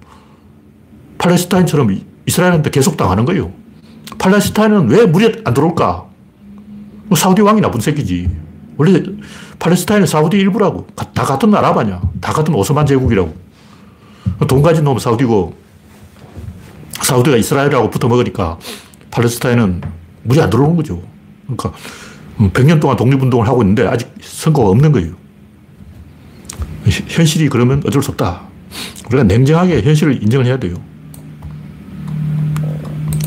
팔레스타인처럼 1.18 2.00
이스라엘한테 2.26 2.70
계속 2.70 2.96
당하는 2.96 3.24
거예요. 3.24 3.52
팔레스타인은 4.18 4.88
왜 4.88 5.06
물이 5.06 5.42
안 5.44 5.54
들어올까? 5.54 6.06
뭐 7.06 7.16
사우디 7.16 7.42
왕이 7.42 7.60
나쁜 7.60 7.80
새끼지. 7.80 8.28
원래 8.76 9.02
팔레스타인은 9.58 10.06
사우디 10.06 10.36
일부라고. 10.36 10.86
다 10.94 11.24
같은 11.24 11.50
나라 11.50 11.74
아니야. 11.78 12.00
다 12.20 12.32
같은 12.32 12.54
오스만 12.54 12.86
제국이라고. 12.86 13.34
돈 14.48 14.60
가진 14.60 14.84
놈은 14.84 14.98
사우디고, 14.98 15.54
사우디가 17.00 17.36
이스라엘하고 17.36 17.90
붙어 17.90 18.08
먹으니까 18.08 18.58
팔레스타인은 19.10 19.82
물이 20.24 20.40
안 20.40 20.50
들어오는 20.50 20.76
거죠. 20.76 21.02
그러니까 21.44 21.72
100년 22.38 22.72
음, 22.72 22.80
동안 22.80 22.96
독립운동을 22.96 23.46
하고 23.46 23.62
있는데 23.62 23.86
아직 23.86 24.12
선거가 24.20 24.70
없는 24.70 24.92
거예요. 24.92 25.14
현실이 26.84 27.48
그러면 27.48 27.82
어쩔 27.86 28.02
수 28.02 28.10
없다. 28.10 28.42
우리가 29.06 29.24
냉정하게 29.24 29.82
현실을 29.82 30.22
인정을 30.22 30.46
해야 30.46 30.58
돼요. 30.58 30.74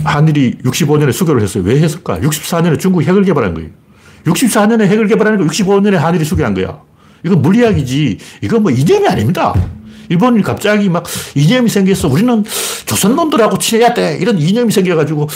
한일이 0.09 0.57
65년에 0.63 1.11
수교를 1.11 1.41
했어요. 1.41 1.63
왜 1.65 1.79
했을까? 1.81 2.19
64년에 2.19 2.79
중국이 2.79 3.05
핵을 3.05 3.23
개발한 3.23 3.53
거예요. 3.53 3.69
64년에 4.25 4.81
핵을 4.87 5.07
개발하니까 5.07 5.45
65년에 5.49 5.93
한일이 5.95 6.25
수교한 6.25 6.53
거야. 6.53 6.79
이건 7.25 7.41
물리학이지. 7.41 8.17
이건 8.41 8.63
뭐 8.63 8.71
이념이 8.71 9.07
아닙니다. 9.07 9.53
일본이 10.09 10.41
갑자기 10.41 10.89
막 10.89 11.05
이념이 11.35 11.69
생겼어. 11.69 12.07
우리는 12.07 12.43
조선놈들하고 12.85 13.57
친해야 13.59 13.93
돼. 13.93 14.17
이런 14.19 14.39
이념이 14.39 14.71
생겨가지고, 14.71 15.27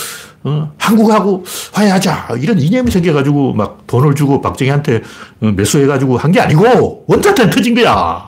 어, 0.45 0.71
한국하고 0.79 1.45
화해하자. 1.73 2.29
이런 2.41 2.59
이념이 2.59 2.89
생겨가지고 2.89 3.53
막 3.53 3.85
돈을 3.85 4.15
주고 4.15 4.41
박정희한테 4.41 5.01
어, 5.41 5.51
매수해가지고 5.55 6.17
한 6.17 6.31
게 6.31 6.39
아니고 6.39 7.05
원자탄 7.07 7.49
터진 7.51 7.75
거야. 7.75 8.23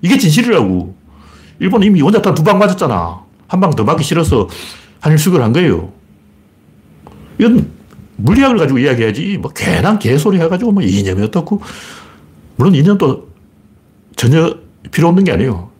이게 0.00 0.16
진실이라고. 0.18 0.94
일본 1.60 1.82
이미 1.82 2.00
원자탄 2.02 2.34
두 2.34 2.42
방 2.42 2.58
맞았잖아. 2.58 3.20
한 3.46 3.60
방 3.60 3.70
더 3.76 3.84
맞기 3.84 4.02
싫어서 4.02 4.48
한일 5.04 5.18
수교를 5.18 5.44
한 5.44 5.52
거예요. 5.52 5.92
이건 7.38 7.70
물리학을 8.16 8.56
가지고 8.56 8.78
이야기해야지. 8.78 9.36
뭐 9.36 9.50
괜한 9.50 9.98
개소리 9.98 10.40
해가지고 10.40 10.72
뭐 10.72 10.82
이념이 10.82 11.22
어떻고. 11.24 11.60
물론 12.56 12.74
이념도 12.74 13.28
전혀 14.16 14.56
필요 14.90 15.08
없는 15.08 15.24
게 15.24 15.32
아니에요. 15.32 15.70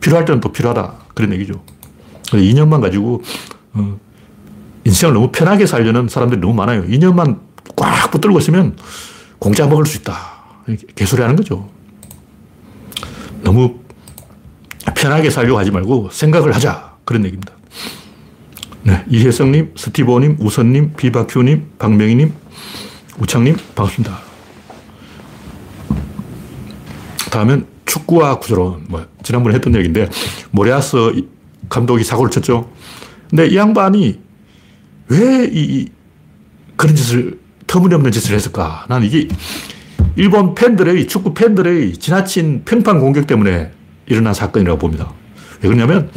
필요할 0.00 0.26
때는 0.26 0.40
또 0.42 0.52
필요하다. 0.52 0.92
그런 1.14 1.32
얘기죠. 1.32 1.54
2년만 2.24 2.82
가지고, 2.82 3.22
어, 3.72 3.98
인생을 4.84 5.14
너무 5.14 5.30
편하게 5.32 5.64
살려는 5.64 6.08
사람들이 6.08 6.38
너무 6.38 6.52
많아요. 6.52 6.82
2년만 6.82 7.40
꽉 7.76 8.10
붙들고 8.10 8.38
있으면 8.40 8.76
공짜 9.38 9.66
먹을 9.66 9.86
수 9.86 9.96
있다. 9.96 10.18
개소리 10.94 11.22
하는 11.22 11.34
거죠. 11.34 11.70
너무 13.42 13.76
편하게 14.94 15.30
살려고 15.30 15.58
하지 15.58 15.70
말고 15.70 16.10
생각을 16.12 16.54
하자. 16.54 16.94
그런 17.06 17.24
얘기입니다. 17.24 17.57
네. 18.88 19.04
이혜성님, 19.10 19.72
스티브님, 19.76 20.38
우선님, 20.40 20.94
비바큐님, 20.96 21.72
박명희님, 21.78 22.32
우창님, 23.20 23.54
반갑습니다. 23.74 24.18
다음은 27.30 27.66
축구와 27.84 28.38
구조론. 28.38 28.86
뭐, 28.88 29.06
지난번에 29.22 29.56
했던 29.56 29.74
얘기인데, 29.74 30.08
모레아스 30.52 30.96
감독이 31.68 32.02
사고를 32.02 32.30
쳤죠. 32.30 32.70
근데 33.28 33.48
이 33.48 33.56
양반이 33.58 34.20
왜 35.08 35.50
이, 35.52 35.90
그런 36.76 36.96
짓을, 36.96 37.38
터무니없는 37.66 38.10
짓을 38.10 38.34
했을까? 38.34 38.86
난 38.88 39.02
이게 39.02 39.28
일본 40.16 40.54
팬들의, 40.54 41.06
축구 41.08 41.34
팬들의 41.34 41.92
지나친 41.98 42.62
평판 42.64 43.00
공격 43.00 43.26
때문에 43.26 43.70
일어난 44.06 44.32
사건이라고 44.32 44.78
봅니다. 44.78 45.12
왜 45.60 45.68
그러냐면, 45.68 46.10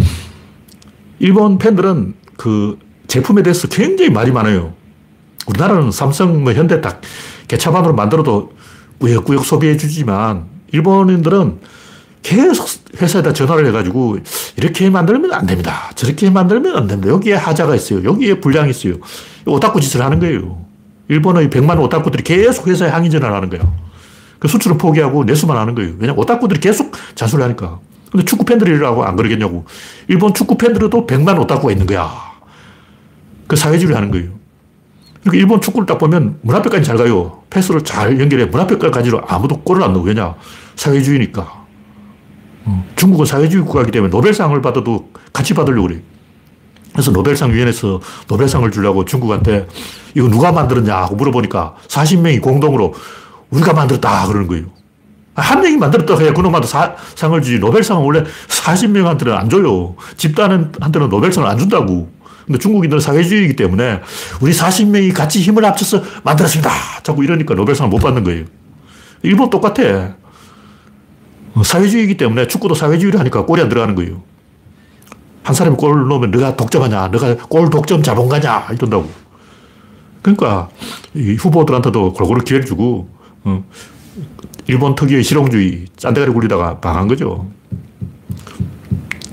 일본 1.20 1.58
팬들은 1.58 2.21
그 2.42 2.80
제품에 3.06 3.44
대해서 3.44 3.68
굉장히 3.68 4.10
말이 4.10 4.32
많아요. 4.32 4.74
우리나라는 5.46 5.92
삼성, 5.92 6.44
뭐 6.44 6.54
현대 6.54 6.82
딱 6.82 7.00
개차반으로 7.48 7.94
만들어도 7.94 8.54
꾸역꾸역 8.98 9.46
소비해 9.46 9.78
주지만, 9.78 10.46
일본인들은 10.72 11.60
계속 12.24 12.68
회사에다 13.00 13.34
전화를 13.34 13.68
해가지고 13.68 14.18
이렇게 14.58 14.90
만들면 14.90 15.32
안 15.34 15.46
됩니다. 15.46 15.92
저렇게 15.94 16.32
만들면 16.32 16.76
안 16.76 16.88
됩니다. 16.88 17.14
여기에 17.14 17.36
하자가 17.36 17.76
있어요. 17.76 18.04
여기에 18.04 18.40
불량이 18.40 18.72
있어요. 18.72 18.96
오타쿠 19.46 19.80
짓을 19.80 20.02
하는 20.02 20.20
거예요. 20.20 20.66
일본의 21.10 21.50
100만 21.50 21.80
오타쿠들이 21.80 22.24
계속 22.24 22.68
회사에 22.68 22.90
항의 22.90 23.12
전화를 23.12 23.36
하는 23.36 23.50
거예요. 23.52 23.72
그 24.40 24.48
수출을 24.48 24.80
포기하고 24.80 25.26
내수만 25.26 25.58
하는 25.58 25.76
거예요. 25.76 25.92
왜냐면 26.00 26.18
오타쿠들이 26.18 26.60
계속 26.60 26.92
자수를 27.14 27.44
하니까. 27.44 27.80
근데 28.12 28.26
축구 28.26 28.46
팬들이라고 28.46 29.04
안 29.04 29.16
그러겠냐고. 29.16 29.66
일본 30.08 30.34
축구 30.34 30.58
팬들에도 30.58 31.06
100만 31.06 31.40
오타쿠가 31.40 31.72
있는 31.72 31.86
거야. 31.86 32.31
그 33.52 33.58
사회주의를 33.58 33.98
하는 33.98 34.12
거예요. 34.12 34.30
그러니까 35.20 35.38
일본 35.42 35.60
축구를 35.60 35.86
딱 35.86 35.98
보면 35.98 36.38
문 36.42 36.56
앞에까지 36.56 36.86
잘 36.86 36.96
가요. 36.96 37.42
패스를 37.50 37.84
잘 37.84 38.18
연결해. 38.18 38.46
문 38.46 38.62
앞에까지 38.62 39.10
로 39.10 39.22
아무도 39.28 39.60
골을 39.60 39.84
안 39.84 39.92
넣어. 39.92 40.04
왜냐? 40.04 40.36
사회주의니까. 40.78 41.66
어, 42.64 42.86
중국은 42.96 43.26
사회주의 43.26 43.62
국가이기 43.66 43.92
때문에 43.92 44.10
노벨상을 44.10 44.62
받아도 44.62 45.10
같이 45.34 45.54
받으려고 45.54 45.90
그래. 45.90 46.02
그래서 46.94 47.12
노벨상 47.12 47.52
위원회에서 47.52 48.00
노벨상을 48.30 48.72
주려고 48.72 49.04
중국한테 49.04 49.68
이거 50.16 50.30
누가 50.30 50.54
만들었냐고 50.54 51.18
물어보니까 51.18 51.76
40명이 51.90 52.40
공동으로 52.42 52.94
우리가 53.50 53.74
만들었다 53.74 54.28
그러는 54.28 54.48
거예요. 54.48 54.68
한 55.36 55.60
명이 55.60 55.76
만들었다 55.76 56.18
해야 56.18 56.32
그놈한테 56.32 56.70
사, 56.70 56.96
상을 57.16 57.42
주지. 57.42 57.60
노벨상은 57.60 58.02
원래 58.02 58.24
40명한테는 58.48 59.36
안 59.36 59.50
줘요. 59.50 59.98
집단한테는 60.16 61.10
노벨상을 61.10 61.46
안 61.50 61.58
준다고. 61.58 62.21
근데 62.52 62.60
중국인들은 62.60 63.00
사회주의이기 63.00 63.56
때문에 63.56 64.02
우리 64.42 64.52
40명이 64.52 65.14
같이 65.14 65.42
힘을 65.42 65.64
합쳐서 65.64 66.04
만들었습니다. 66.24 66.70
자꾸 67.02 67.24
이러니까 67.24 67.54
노벨상을 67.54 67.90
못 67.90 68.00
받는 68.00 68.26
거예요. 68.26 68.44
일본 69.24 69.50
똑같아. 69.50 70.16
어, 71.54 71.64
사회주의이기 71.64 72.18
때문에 72.18 72.48
축구도 72.48 72.76
사회주의를 72.76 73.20
하니까 73.22 73.46
골이 73.46 73.62
안 73.62 73.70
들어가는 73.70 73.96
거예요. 73.96 74.22
한 75.44 75.56
사람이 75.56 75.78
골 75.78 76.08
넣으면 76.10 76.32
너가 76.32 76.58
독점하냐, 76.58 77.08
너가 77.08 77.36
골 77.48 77.70
독점 77.70 78.04
자본가냐, 78.04 78.68
이런다고. 78.74 79.10
그러니까 80.22 80.70
이 81.16 81.36
후보들한테도 81.36 82.14
골고루 82.14 82.44
기회를 82.44 82.66
주고, 82.66 83.10
어, 83.46 83.64
일본 84.68 84.96
특유의 84.96 85.24
실용주의, 85.24 85.86
짠대가리 85.96 86.34
굴리다가 86.34 86.80
망한 86.84 87.08
거죠. 87.08 87.50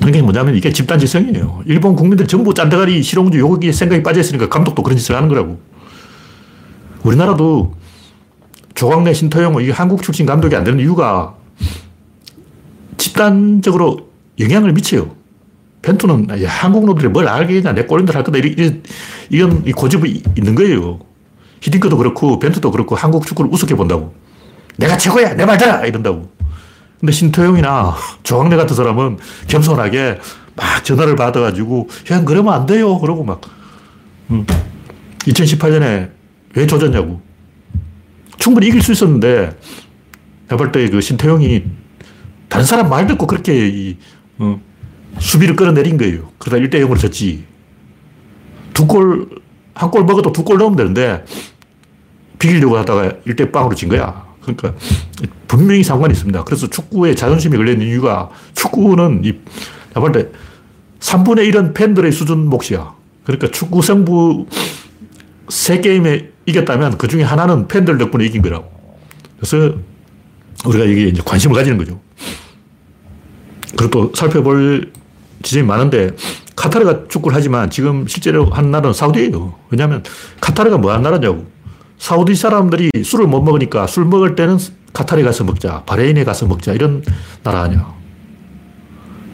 그게 0.09 0.23
뭐냐면 0.23 0.57
이게 0.57 0.73
집단지성이에요. 0.73 1.65
일본 1.67 1.95
국민들 1.95 2.27
전부 2.27 2.55
짠대가리 2.55 3.03
실용주의 3.03 3.45
여기 3.45 3.71
생각이 3.71 4.03
빠져있으니까 4.03 4.49
감독도 4.49 4.83
그런 4.83 4.97
짓을 4.97 5.15
하는 5.15 5.29
거라고. 5.29 5.61
우리나라도 7.03 7.75
조광래, 8.75 9.13
신토영, 9.13 9.61
이게 9.61 9.71
한국 9.71 10.03
출신 10.03 10.25
감독이 10.25 10.57
안 10.57 10.65
되는 10.65 10.81
이유가 10.81 11.35
집단적으로 12.97 14.09
영향을 14.41 14.73
미쳐요. 14.73 15.15
펜투는 15.83 16.43
야, 16.43 16.49
한국 16.49 16.87
놈들이 16.87 17.09
뭘 17.09 17.29
알겠냐, 17.29 17.75
내 17.75 17.85
꼴인들 17.85 18.15
할 18.15 18.25
거다. 18.25 18.39
이런, 18.39 18.83
이런 19.29 19.63
고집이 19.63 20.23
있는 20.39 20.55
거예요. 20.55 21.01
히딩크도 21.61 21.99
그렇고, 21.99 22.39
벤투도 22.39 22.71
그렇고, 22.71 22.97
한국 22.97 23.27
축구를 23.27 23.51
우습게 23.53 23.75
본다고. 23.75 24.15
내가 24.79 24.97
최고야! 24.97 25.35
내말 25.35 25.59
들어! 25.59 25.85
이런다고. 25.85 26.31
근데 27.01 27.13
신토영이나 27.13 27.95
조광래 28.25 28.57
같은 28.57 28.75
사람은 28.75 29.19
겸손하게 29.47 30.19
막 30.57 30.85
전화를 30.85 31.15
받아가지고, 31.15 31.89
형, 32.07 32.25
그러면 32.25 32.53
안 32.55 32.67
돼요. 32.67 32.99
그러고 32.99 33.23
막, 33.23 33.41
음. 34.31 34.45
2018년에 35.21 36.11
왜 36.57 36.67
조졌냐고. 36.67 37.21
충분히 38.39 38.67
이길 38.67 38.83
수 38.83 38.91
있었는데, 38.93 39.57
내가 40.49 40.57
볼때 40.57 40.89
그 40.89 41.01
신태용이 41.01 41.65
다른 42.49 42.65
사람 42.65 42.89
말 42.89 43.07
듣고 43.07 43.27
그렇게 43.27 43.69
이, 43.69 43.97
어, 44.39 44.61
수비를 45.21 45.55
끌어내린 45.55 45.97
거예요. 45.99 46.31
그러다 46.39 46.57
1대 46.65 46.75
0으로 46.85 46.99
졌지. 46.99 47.45
두 48.75 48.87
골, 48.87 49.29
한 49.75 49.91
골 49.93 50.05
먹어도 50.05 50.33
두 50.33 50.43
골 50.43 50.59
넣으면 50.59 50.77
되는데, 50.77 51.25
비기려고 52.41 52.77
하다가 52.79 53.11
1대 53.27 53.53
빵으로 53.53 53.77
진 53.77 53.89
거야. 53.89 54.27
그러니까 54.57 54.81
분명히 55.47 55.83
상관이 55.83 56.13
있습니다. 56.13 56.45
그래서 56.45 56.67
축구에 56.69 57.15
자존심이 57.15 57.57
걸리는 57.57 57.87
이유가 57.87 58.31
축구는 58.55 59.23
이, 59.25 59.33
내가 59.89 60.01
볼때 60.01 60.29
3분의 61.01 61.53
1은 61.53 61.75
팬들의 61.75 62.11
수준 62.13 62.49
몫이야. 62.49 62.95
그러니까 63.25 63.49
축구 63.51 63.83
승부 63.83 64.47
세 65.49 65.81
게임에 65.81 66.31
이겼다면 66.47 66.99
그 66.99 67.09
중에 67.09 67.23
하나는 67.23 67.69
팬들 67.69 67.99
덕분에 67.99 68.25
이긴 68.25 68.43
거라고. 68.43 68.71
그래서 69.39 69.77
우리가 70.65 70.85
이게 70.85 71.05
이제 71.05 71.23
관심을 71.25 71.55
가지는 71.55 71.79
거죠. 71.79 72.01
그리고 73.77 73.91
또 73.91 74.13
살펴볼 74.15 74.93
지점이 75.43 75.67
많은데 75.67 76.11
카타르가 76.57 77.07
축구를 77.09 77.37
하지만 77.37 77.71
지금 77.71 78.07
실제로 78.09 78.47
한 78.47 78.71
나라는 78.71 78.93
사우디예요. 78.93 79.55
왜냐하면 79.71 80.03
카타르가 80.41 80.79
뭐 80.79 80.91
하는 80.91 81.03
나라냐고. 81.03 81.47
사우디 81.99 82.35
사람들이 82.35 82.91
술을 83.05 83.27
못 83.27 83.43
먹으니까 83.43 83.87
술 83.87 84.05
먹을 84.05 84.35
때는 84.35 84.59
카타르에 84.93 85.25
가서 85.25 85.45
먹자, 85.45 85.83
바레인에 85.85 86.25
가서 86.25 86.47
먹자 86.47 86.73
이런 86.73 87.03
나라 87.43 87.63
아니야. 87.63 87.93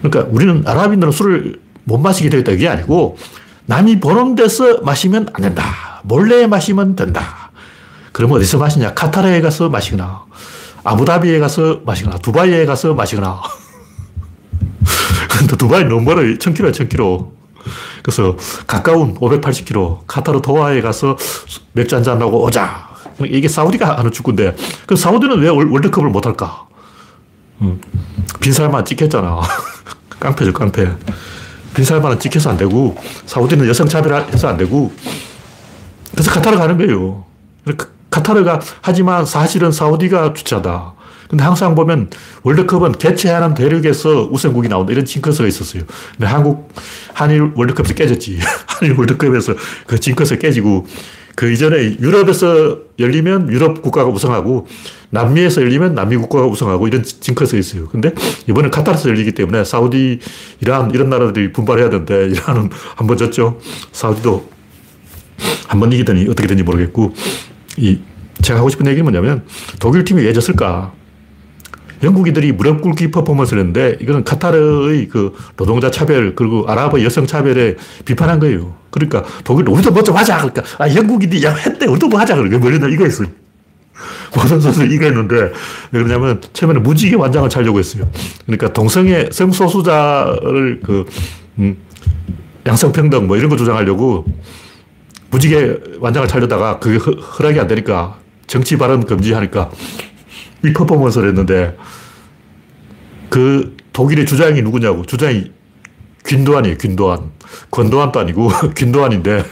그러니까 0.02 0.30
우리는 0.32 0.62
아랍인들은 0.66 1.12
술을 1.12 1.60
못 1.84 1.98
마시게 1.98 2.28
되겠다 2.30 2.52
이게 2.52 2.68
아니고 2.68 3.16
남이 3.66 4.00
보는 4.00 4.34
데서 4.34 4.80
마시면 4.82 5.28
안 5.32 5.42
된다. 5.42 6.00
몰래 6.02 6.46
마시면 6.46 6.96
된다. 6.96 7.50
그럼 8.12 8.32
어디서 8.32 8.58
마시냐? 8.58 8.94
카타르에 8.94 9.40
가서 9.40 9.68
마시거나 9.68 10.24
아부다비에 10.84 11.38
가서 11.38 11.80
마시거나 11.84 12.18
두바이에 12.18 12.66
가서 12.66 12.94
마시거나 12.94 13.40
근데 15.30 15.56
두바이 15.56 15.84
너무 15.84 16.02
멀어요. 16.02 16.34
1000km, 16.38 16.72
1000km. 16.72 17.43
그래서 18.02 18.36
가까운 18.66 19.14
580km 19.14 20.00
카타르 20.06 20.40
도하에 20.42 20.80
가서 20.80 21.16
맥주 21.72 21.96
한잔 21.96 22.20
하고 22.20 22.42
오자. 22.44 22.94
이게 23.26 23.48
사우디가 23.48 23.98
하는 23.98 24.10
축구인데, 24.10 24.56
그 24.86 24.96
사우디는 24.96 25.38
왜 25.38 25.48
월드컵을 25.48 26.10
못 26.10 26.26
할까? 26.26 26.66
음, 27.60 27.80
빈살만 28.40 28.84
찍혔잖아. 28.84 29.40
깡패죠, 30.18 30.52
깡패. 30.52 30.90
빈살만은 31.74 32.18
찍혀서 32.18 32.50
안 32.50 32.56
되고, 32.56 32.96
사우디는 33.26 33.68
여성 33.68 33.88
차별해서 33.88 34.48
안 34.48 34.56
되고, 34.56 34.92
그래서 36.12 36.30
카타르 36.30 36.56
가는 36.56 36.76
거예요. 36.78 37.24
카타르가 38.10 38.60
하지만 38.80 39.26
사실은 39.26 39.72
사우디가 39.72 40.34
주차다. 40.34 40.94
근데 41.34 41.42
항상 41.42 41.74
보면 41.74 42.10
월드컵은 42.44 42.92
개최하는 42.92 43.54
대륙에서 43.54 44.28
우승국이 44.30 44.68
나온다. 44.68 44.92
이런 44.92 45.04
징크스가 45.04 45.48
있었어요. 45.48 45.82
근데 46.12 46.26
한국, 46.28 46.72
한일 47.12 47.50
월드컵에서 47.56 47.92
깨졌지. 47.94 48.38
한일 48.68 48.94
월드컵에서 48.96 49.54
그 49.88 49.98
징크스가 49.98 50.38
깨지고 50.38 50.86
그 51.34 51.50
이전에 51.50 51.96
유럽에서 51.98 52.78
열리면 53.00 53.50
유럽 53.50 53.82
국가가 53.82 54.08
우승하고 54.10 54.68
남미에서 55.10 55.62
열리면 55.62 55.96
남미 55.96 56.16
국가가 56.18 56.46
우승하고 56.46 56.86
이런 56.86 57.02
징크스가 57.02 57.58
있어요. 57.58 57.88
근데 57.88 58.12
이번에 58.48 58.70
카타르에서 58.70 59.08
열리기 59.08 59.32
때문에 59.32 59.64
사우디, 59.64 60.20
이란 60.60 60.92
이런 60.92 61.10
나라들이 61.10 61.50
분발해야 61.52 61.90
되는데 61.90 62.26
이란은 62.28 62.70
한 62.94 63.06
번 63.08 63.16
졌죠. 63.16 63.58
사우디도 63.90 64.48
한 65.66 65.80
번 65.80 65.90
이기더니 65.92 66.28
어떻게 66.30 66.46
된지 66.46 66.62
모르겠고 66.62 67.12
이 67.78 67.98
제가 68.40 68.60
하고 68.60 68.68
싶은 68.68 68.86
얘기는 68.86 69.02
뭐냐면 69.02 69.44
독일 69.80 70.04
팀이 70.04 70.22
왜 70.22 70.32
졌을까? 70.32 70.92
영국인들이 72.04 72.52
무릎 72.52 72.82
꿇기 72.82 73.10
퍼포먼스를 73.10 73.60
했는데 73.60 73.96
이거는 74.00 74.24
카타르의 74.24 75.08
그 75.08 75.34
노동자 75.56 75.90
차별 75.90 76.34
그리고 76.34 76.64
아랍의 76.68 77.04
여성 77.04 77.26
차별에 77.26 77.76
비판한 78.04 78.38
거예요. 78.40 78.74
그러니까 78.90 79.24
독일 79.42 79.68
우리도 79.68 79.90
뭐 79.90 80.02
좀 80.02 80.14
하자. 80.16 80.36
그러니까 80.36 80.62
아 80.78 80.94
영국인이 80.94 81.42
야 81.44 81.54
했대 81.54 81.86
우리도 81.86 82.08
뭐 82.08 82.20
하자. 82.20 82.36
그러니까 82.36 82.58
뭐냐 82.58 82.88
이거 82.88 83.04
했어요. 83.04 83.28
모든 84.36 84.60
선수 84.60 84.84
이거 84.84 85.04
했는데 85.06 85.34
왜 85.92 86.02
그러냐면 86.02 86.40
처음에는 86.52 86.82
무지개 86.82 87.16
완장을 87.16 87.48
차려고 87.48 87.78
했어요. 87.78 88.08
그러니까 88.44 88.72
동성애 88.72 89.28
성소수자를 89.30 90.80
그 90.84 91.04
음, 91.58 91.76
양성평등 92.66 93.26
뭐 93.26 93.36
이런 93.36 93.48
거 93.48 93.56
주장하려고 93.56 94.24
무지개 95.30 95.76
완장을 96.00 96.26
차려다가 96.28 96.78
그게 96.78 96.98
허락이 96.98 97.58
안 97.60 97.66
되니까 97.66 98.16
정치 98.46 98.76
발언 98.76 99.04
금지하니까 99.06 99.70
이 100.64 100.72
퍼포먼스를 100.72 101.28
했는데 101.28 101.76
그 103.28 103.76
독일의 103.92 104.26
주장이 104.26 104.62
누구냐고. 104.62 105.04
주장이 105.04 105.52
균도안이에요, 106.24 106.78
균도안. 106.78 107.30
권도안도 107.70 108.20
아니고 108.20 108.48
균도안인데 108.74 109.44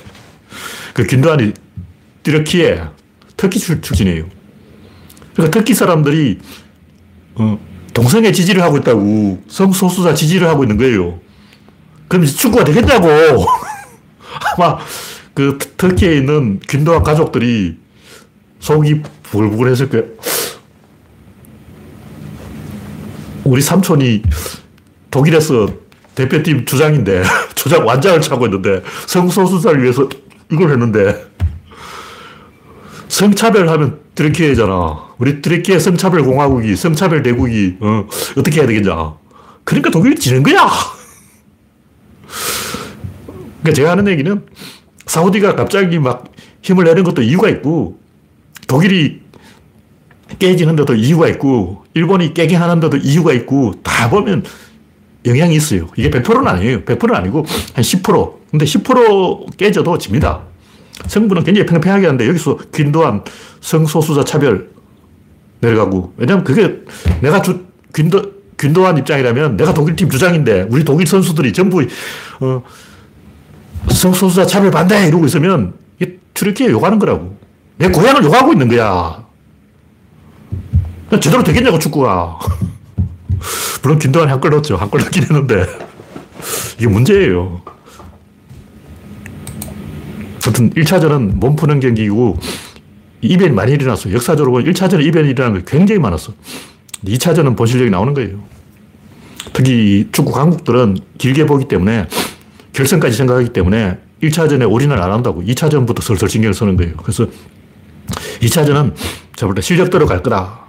그 0.95 1.07
균도안이 1.07 1.53
띠르키에 2.23 2.83
터키 3.37 3.59
출신이에요. 3.59 4.27
그러니까 5.35 5.59
터키 5.59 5.75
사람들이 5.75 6.39
어, 7.35 7.59
동성애 7.93 8.33
지지를 8.33 8.63
하고 8.63 8.79
있다고 8.79 9.43
성소수자 9.49 10.15
지지를 10.15 10.49
하고 10.49 10.65
있는 10.65 10.77
거예요. 10.77 11.21
그럼 12.09 12.25
축구가 12.27 12.65
되겠냐고. 12.65 13.09
아마 14.57 14.79
그 15.35 15.59
터키에 15.77 16.17
있는 16.17 16.61
균도안 16.69 17.03
가족들이 17.03 17.79
속이 18.61 19.03
부글부글 19.25 19.71
했을 19.71 19.89
거예요. 19.89 20.07
우리 23.45 23.61
삼촌이 23.61 24.23
독일에서 25.11 25.69
대표팀 26.15 26.65
주장인데, 26.65 27.23
주장 27.55 27.87
완장을 27.87 28.21
차고 28.21 28.47
있는데, 28.47 28.83
성소수자를 29.07 29.83
위해서 29.83 30.09
이걸 30.51 30.71
했는데, 30.71 31.25
성차별 33.09 33.69
하면 33.69 34.01
드레키에잖아. 34.15 35.13
우리 35.19 35.43
드레키에 35.43 35.79
성차별 35.79 36.23
공화국이, 36.23 36.77
성차별 36.77 37.23
대국이, 37.23 37.77
어, 37.81 38.07
어떻게 38.37 38.61
해야 38.61 38.67
되겠냐. 38.67 39.15
그러니까 39.65 39.91
독일이 39.91 40.17
지는 40.17 40.43
거야. 40.43 40.69
그러니까 43.61 43.73
제가 43.75 43.91
하는 43.93 44.09
얘기는 44.09 44.45
사우디가 45.07 45.55
갑자기 45.55 45.99
막 45.99 46.25
힘을 46.63 46.85
내는 46.85 47.05
것도 47.05 47.23
이유가 47.23 47.49
있고, 47.49 47.99
독일이 48.67 49.22
깨지는 50.39 50.77
데도 50.77 50.95
이유가 50.95 51.29
있고, 51.29 51.85
일본이 51.95 52.35
깨게 52.35 52.57
하는 52.57 52.81
데도 52.81 52.99
이유가 52.99 53.33
있고, 53.33 53.75
다 53.83 54.11
보면 54.11 54.45
영향이 55.25 55.55
있어요. 55.55 55.89
이게 55.97 56.11
100%는 56.11 56.47
아니에요. 56.47 56.83
100%는 56.83 57.15
아니고 57.15 57.45
한 57.75 57.83
10%. 57.83 58.35
근데 58.51 58.65
10% 58.65 59.57
깨져도 59.57 59.99
집니다. 59.99 60.41
성분은 61.07 61.45
굉장히 61.45 61.67
평평하게 61.67 62.07
하는데 62.07 62.29
여기서 62.29 62.59
균도한 62.73 63.25
성소수자 63.61 64.25
차별 64.25 64.71
내려가고. 65.61 66.13
왜냐면 66.17 66.45
그게 66.45 66.81
내가 67.21 67.41
주, 67.41 67.65
균도, 67.95 68.33
균도한 68.59 68.99
입장이라면 68.99 69.57
내가 69.57 69.73
독일팀 69.73 70.11
주장인데 70.11 70.67
우리 70.71 70.85
독일 70.85 71.07
선수들이 71.07 71.53
전부 71.53 71.83
어, 72.41 72.63
성소수자 73.89 74.47
차별 74.47 74.71
반대 74.71 75.07
이러고 75.07 75.27
있으면 75.27 75.75
이게 75.99 76.19
튀르키예 76.35 76.71
욕하는 76.71 76.99
거라고. 76.99 77.37
내 77.79 77.89
고향을 77.89 78.23
욕하고 78.25 78.53
있는 78.53 78.69
거야. 78.69 79.22
제대로 81.21 81.43
되겠냐고 81.45 81.79
축구가. 81.79 82.39
물론 83.83 83.99
김도환이 83.99 84.31
한 84.31 84.41
골 84.41 84.51
넣었죠. 84.51 84.77
한 84.77 84.89
골 84.91 85.01
넣긴 85.01 85.23
했는데. 85.25 85.67
이게 86.79 86.87
문제예요. 86.89 87.61
하여튼 90.43 90.71
1차전은 90.71 91.35
몸 91.37 91.55
푸는 91.55 91.81
경기이고 91.81 92.39
이변이 93.21 93.53
많이 93.53 93.73
일어났어요. 93.73 94.15
역사적으로 94.15 94.51
보면 94.53 94.73
1차전에 94.73 95.05
이변이 95.07 95.31
일어나는 95.31 95.65
게 95.65 95.79
굉장히 95.79 96.01
많았어. 96.01 96.33
2차전은 97.07 97.57
본 97.57 97.67
실력이 97.67 97.91
나오는 97.91 98.13
거예요. 98.15 98.43
특히 99.53 100.09
축구 100.13 100.33
강국들은 100.33 100.97
길게 101.19 101.47
보기 101.47 101.67
때문에 101.69 102.07
결승까지 102.73 103.17
생각하기 103.17 103.51
때문에 103.51 103.99
1차전에 104.23 104.69
올인을 104.71 105.01
안 105.01 105.13
한다고 105.13 105.43
2차전부터 105.43 106.03
슬슬 106.03 106.29
신경을 106.29 106.55
쓰는 106.55 106.77
거예요. 106.77 106.95
그래서 106.97 107.27
2차전은 108.41 108.95
제가 109.37 109.47
볼때 109.47 109.61
실력대로 109.63 110.07
갈 110.07 110.23
거다. 110.23 110.62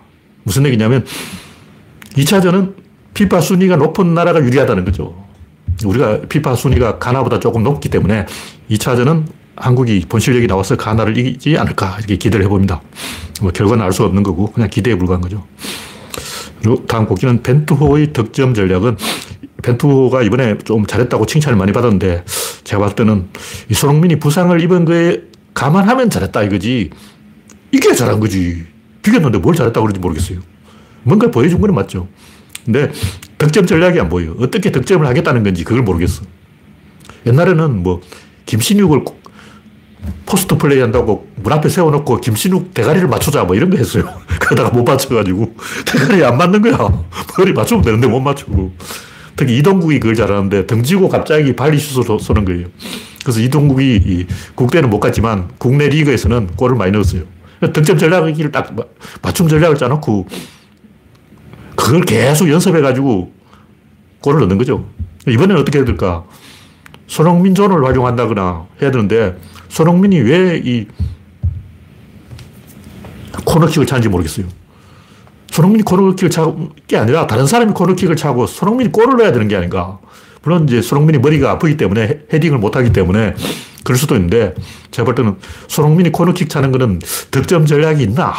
무슨 0.43 0.65
얘기냐면 0.65 1.05
2차전은 2.15 2.75
피파 3.13 3.41
순위가 3.41 3.75
높은 3.77 4.13
나라가 4.13 4.39
유리하다는 4.39 4.85
거죠. 4.85 5.23
우리가 5.85 6.21
피파 6.29 6.55
순위가 6.55 6.99
가나보다 6.99 7.39
조금 7.39 7.63
높기 7.63 7.89
때문에 7.89 8.25
2차전은 8.69 9.25
한국이 9.55 10.05
본 10.09 10.19
실력이 10.19 10.47
나와서 10.47 10.75
가나를 10.75 11.17
이기지 11.17 11.57
않을까 11.57 11.97
이렇게 11.99 12.17
기대를 12.17 12.45
해봅니다. 12.45 12.81
뭐 13.41 13.51
결과는 13.51 13.83
알 13.83 13.91
수 13.91 14.03
없는 14.03 14.23
거고 14.23 14.51
그냥 14.51 14.69
기대에 14.69 14.95
불과한 14.95 15.21
거죠. 15.21 15.45
그리고 16.61 16.85
다음 16.85 17.05
곡기는 17.05 17.43
벤투호의 17.43 18.13
득점 18.13 18.53
전략은 18.53 18.97
벤투호가 19.61 20.23
이번에 20.23 20.57
좀 20.59 20.85
잘했다고 20.85 21.25
칭찬을 21.25 21.57
많이 21.57 21.71
받았는데 21.71 22.23
제가 22.63 22.81
봤을 22.81 22.95
때는 22.95 23.29
이 23.69 23.73
손흥민이 23.73 24.19
부상을 24.19 24.59
입은 24.61 24.85
거에 24.85 25.21
감안하면 25.53 26.09
잘했다 26.09 26.43
이거지 26.43 26.89
이게 27.71 27.93
잘한 27.93 28.19
거지 28.19 28.65
비겼는데 29.03 29.37
뭘 29.37 29.55
잘했다고 29.55 29.85
그런지 29.85 29.99
모르겠어요. 29.99 30.39
뭔가 31.03 31.29
보여준 31.29 31.61
건 31.61 31.75
맞죠. 31.75 32.07
근데 32.65 32.91
득점 33.37 33.67
전략이 33.67 33.99
안 33.99 34.09
보여요. 34.09 34.35
어떻게 34.39 34.71
득점을 34.71 35.05
하겠다는 35.05 35.43
건지 35.43 35.63
그걸 35.63 35.83
모르겠어. 35.83 36.23
옛날에는 37.25 37.83
뭐 37.83 38.01
김신욱을 38.45 39.03
포스트 40.25 40.57
플레이 40.57 40.79
한다고 40.79 41.27
문 41.35 41.53
앞에 41.53 41.69
세워놓고 41.69 42.21
김신욱 42.21 42.73
대가리를 42.73 43.07
맞추자 43.07 43.43
뭐 43.43 43.55
이런 43.55 43.69
거 43.69 43.77
했어요. 43.77 44.05
그러다가 44.39 44.69
못 44.69 44.83
맞춰가지고 44.83 45.55
대가리 45.85 46.23
안 46.23 46.37
맞는 46.37 46.61
거야. 46.61 46.77
머리 47.37 47.53
맞추면 47.53 47.83
되는데 47.83 48.07
못 48.07 48.19
맞추고. 48.19 48.73
특히 49.35 49.57
이동국이 49.57 49.99
그걸 49.99 50.15
잘하는데 50.15 50.67
던지고 50.67 51.09
갑자기 51.09 51.55
발리 51.55 51.77
슛을 51.79 52.19
쏘는 52.19 52.45
거예요. 52.45 52.67
그래서 53.23 53.39
이동국이 53.39 54.27
국대는 54.55 54.89
못 54.89 54.99
갔지만 54.99 55.49
국내 55.57 55.87
리그에서는 55.87 56.47
골을 56.55 56.75
많이 56.75 56.91
넣었어요. 56.91 57.23
득점 57.71 57.97
전략을 57.97 58.51
딱 58.51 58.75
맞춤 59.21 59.47
전략을 59.47 59.77
짜놓고 59.77 60.27
그걸 61.75 62.01
계속 62.01 62.49
연습해가지고 62.49 63.31
골을 64.21 64.41
넣는 64.41 64.57
거죠. 64.57 64.85
이번에는 65.27 65.61
어떻게 65.61 65.79
해야 65.79 65.85
될까? 65.85 66.23
손흥민 67.07 67.53
존을 67.55 67.83
활용한다거나 67.83 68.67
해야 68.81 68.91
되는데 68.91 69.37
손흥민이 69.69 70.19
왜 70.21 70.61
이 70.63 70.87
코너킥을 73.45 73.85
차는지 73.85 74.09
모르겠어요. 74.09 74.45
손흥민이 75.51 75.83
코너킥을 75.83 76.29
차는 76.29 76.69
게 76.87 76.97
아니라 76.97 77.27
다른 77.27 77.45
사람이 77.45 77.73
코너킥을 77.73 78.15
차고 78.15 78.47
손흥민이 78.47 78.91
골을 78.91 79.17
넣어야 79.17 79.31
되는 79.31 79.47
게 79.47 79.55
아닌가. 79.55 79.99
물론 80.41 80.67
이제 80.67 80.81
손흥민이 80.81 81.19
머리가 81.19 81.51
아프기 81.51 81.77
때문에 81.77 82.21
헤딩을 82.33 82.57
못하기 82.57 82.91
때문에 82.91 83.35
그럴 83.83 83.97
수도 83.97 84.15
있는데 84.15 84.53
제가 84.91 85.05
볼 85.05 85.15
때는 85.15 85.35
손흥민이 85.67 86.11
코너킥 86.11 86.49
차는 86.49 86.71
거는 86.71 86.99
득점 87.31 87.65
전략이 87.65 88.03
있나? 88.03 88.33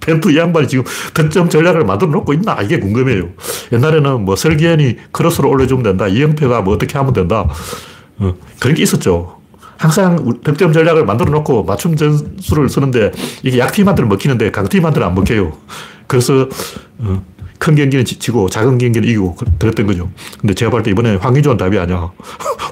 벤투 0.00 0.32
이 0.32 0.38
양반이 0.38 0.66
지금 0.68 0.84
득점 1.14 1.50
전략을 1.50 1.84
만들어 1.84 2.10
놓고 2.10 2.32
있나? 2.32 2.60
이게 2.62 2.78
궁금해요. 2.78 3.28
옛날에는 3.72 4.24
뭐 4.24 4.36
설기현이 4.36 4.96
크로스로 5.12 5.50
올려주면 5.50 5.82
된다. 5.82 6.08
이영표가 6.08 6.62
뭐 6.62 6.74
어떻게 6.74 6.96
하면 6.96 7.12
된다. 7.12 7.46
어, 8.18 8.34
그런 8.58 8.74
게 8.74 8.82
있었죠. 8.82 9.38
항상 9.76 10.40
득점 10.42 10.72
전략을 10.72 11.04
만들어 11.04 11.30
놓고 11.30 11.64
맞춤 11.64 11.94
전술을 11.94 12.68
쓰는데 12.68 13.12
이게 13.42 13.58
약팀한테는 13.58 14.08
먹히는데 14.08 14.50
강팀한테는 14.50 15.06
안 15.06 15.14
먹혀요. 15.14 15.52
그래서 16.06 16.48
어, 16.98 17.22
큰 17.58 17.74
경기는 17.74 18.04
지치고 18.04 18.48
작은 18.48 18.78
경기는 18.78 19.06
이기고 19.06 19.36
그랬던 19.58 19.86
거죠. 19.86 20.10
근데 20.40 20.54
제가 20.54 20.70
볼때 20.70 20.90
이번에 20.90 21.16
황의조는 21.16 21.58
답이 21.58 21.78
아니야. 21.78 22.10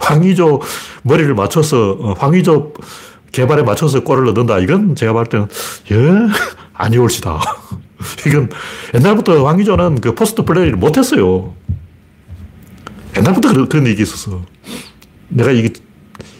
황의조 0.07 0.61
머리를 1.03 1.35
맞춰서 1.35 1.97
어, 1.99 2.13
황의조 2.13 2.75
개발에 3.33 3.63
맞춰서 3.63 4.01
골을 4.01 4.25
넣는다. 4.27 4.59
이건 4.61 4.95
제가 4.95 5.13
볼 5.13 5.27
때는 5.27 5.49
예 5.91 5.97
아니 6.75 6.97
올시다. 6.99 7.41
이건 8.27 8.51
옛날부터 8.95 9.47
황의조는 9.47 10.01
그 10.01 10.15
포스트 10.15 10.45
플레이를 10.45 10.77
못했어요. 10.77 11.55
옛날부터 13.17 13.49
그런, 13.49 13.69
그런 13.69 13.87
얘기 13.87 14.03
있었어. 14.03 14.43
내가 15.29 15.51
이게 15.51 15.73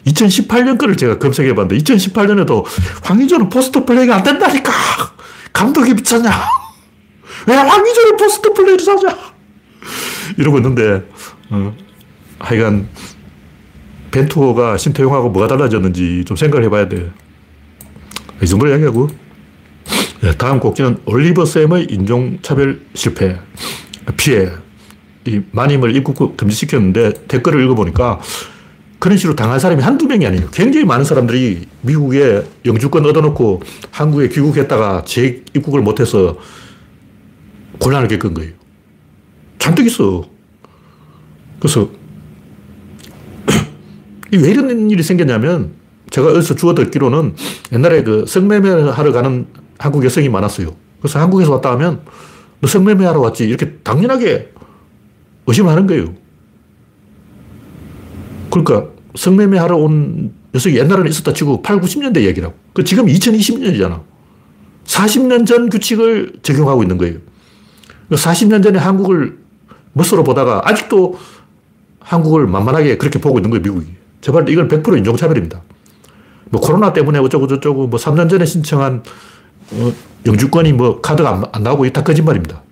2018년 0.07 0.79
거를 0.79 0.97
제가 0.97 1.19
검색해 1.19 1.55
봤는데 1.55 1.83
2018년에도 1.83 2.65
황의조는 3.03 3.49
포스트 3.49 3.85
플레이가 3.85 4.17
안 4.17 4.23
된다니까 4.23 4.73
감독이 5.53 5.95
미쳤냐 5.95 6.31
왜 7.49 7.57
황의조는 7.57 8.17
포스트 8.17 8.53
플레이를 8.53 8.85
사냐 8.85 9.17
이러고 10.39 10.59
있는데 10.59 11.03
어, 11.51 11.75
하여간 12.39 12.89
벤투호가 14.17 14.79
신태용하고 14.79 15.29
뭐가 15.29 15.47
달라졌는지 15.47 16.25
좀 16.27 16.37
생각을 16.39 16.65
해봐야 16.65 16.89
돼. 16.89 17.11
이 18.43 18.47
정도 18.47 18.67
이야기하고 18.67 19.09
네, 20.23 20.33
다음 20.39 20.59
꼭지는 20.59 20.99
올리버 21.05 21.45
쌤의 21.45 21.89
인종차별 21.91 22.81
실패 22.95 23.37
피해 24.17 24.49
이 25.27 25.43
마님을 25.51 25.95
입국 25.97 26.37
금지시켰는데 26.37 27.27
댓글을 27.29 27.63
읽어보니까 27.65 28.21
그런 28.99 29.19
식으로 29.19 29.37
당한 29.37 29.61
사람이 29.61 29.83
한두 29.83 30.07
명이 30.07 30.27
아니에요. 30.27 30.49
굉장히 30.51 30.87
많은 30.87 31.05
사람들이 31.05 31.67
미국에 31.83 32.43
영주권 32.65 33.05
얻어놓고 33.05 33.63
한국에 33.91 34.29
귀국했다가 34.29 35.05
재입국을 35.05 35.83
못해서 35.83 36.39
곤란을 37.81 38.09
겪은 38.09 38.33
거예요. 38.33 38.53
잔뜩 39.59 39.87
있어. 39.87 40.25
그래서 41.59 41.91
왜 44.33 44.51
이런 44.51 44.91
일이 44.91 45.03
생겼냐면 45.03 45.73
제가 46.11 46.29
어디서 46.29 46.55
주워 46.55 46.75
듣기로는 46.75 47.35
옛날에 47.73 48.03
그 48.03 48.25
성매매 48.27 48.71
하러 48.91 49.13
가는 49.13 49.47
한국 49.79 50.05
여성이 50.05 50.29
많았어요. 50.29 50.75
그래서 51.01 51.19
한국에서 51.21 51.53
왔다 51.53 51.71
하면 51.73 52.01
너 52.61 52.69
성매매 52.69 53.05
하러 53.05 53.21
왔지. 53.21 53.45
이렇게 53.45 53.73
당연하게 53.83 54.53
의심하는 55.47 55.87
거예요. 55.87 56.15
그러니까 58.51 58.89
성매매 59.15 59.59
하러 59.59 59.77
온 59.77 60.33
녀석이 60.55 60.77
옛날에는 60.77 61.09
있었다 61.09 61.33
치고 61.33 61.63
8, 61.63 61.81
90년대 61.81 62.23
얘기라고. 62.23 62.55
그 62.73 62.85
지금 62.85 63.07
2020년이잖아. 63.07 64.03
40년 64.85 65.47
전 65.47 65.69
규칙을 65.69 66.35
적용하고 66.43 66.83
있는 66.83 66.97
거예요. 66.97 67.19
40년 68.11 68.63
전에 68.63 68.79
한국을 68.79 69.39
멋으로 69.93 70.23
보다가 70.23 70.63
아직도 70.65 71.19
한국을 72.01 72.47
만만하게 72.47 72.97
그렇게 72.99 73.19
보고 73.19 73.39
있는 73.39 73.51
거예요, 73.51 73.63
미국이. 73.63 73.89
제발 74.21 74.49
이건 74.49 74.69
100% 74.69 74.99
인종차별입니다. 74.99 75.63
뭐 76.51 76.61
코로나 76.61 76.93
때문에 76.93 77.19
어쩌고 77.19 77.47
저쩌고 77.47 77.89
뭐 77.89 77.99
3년 77.99 78.29
전에 78.29 78.45
신청한 78.45 79.03
어, 79.73 79.93
영주권이 80.25 80.73
뭐 80.73 81.01
카드가 81.01 81.31
안, 81.31 81.45
안 81.53 81.63
나오고 81.63 81.89
다 81.91 82.03
거짓말입니다. 82.03 82.63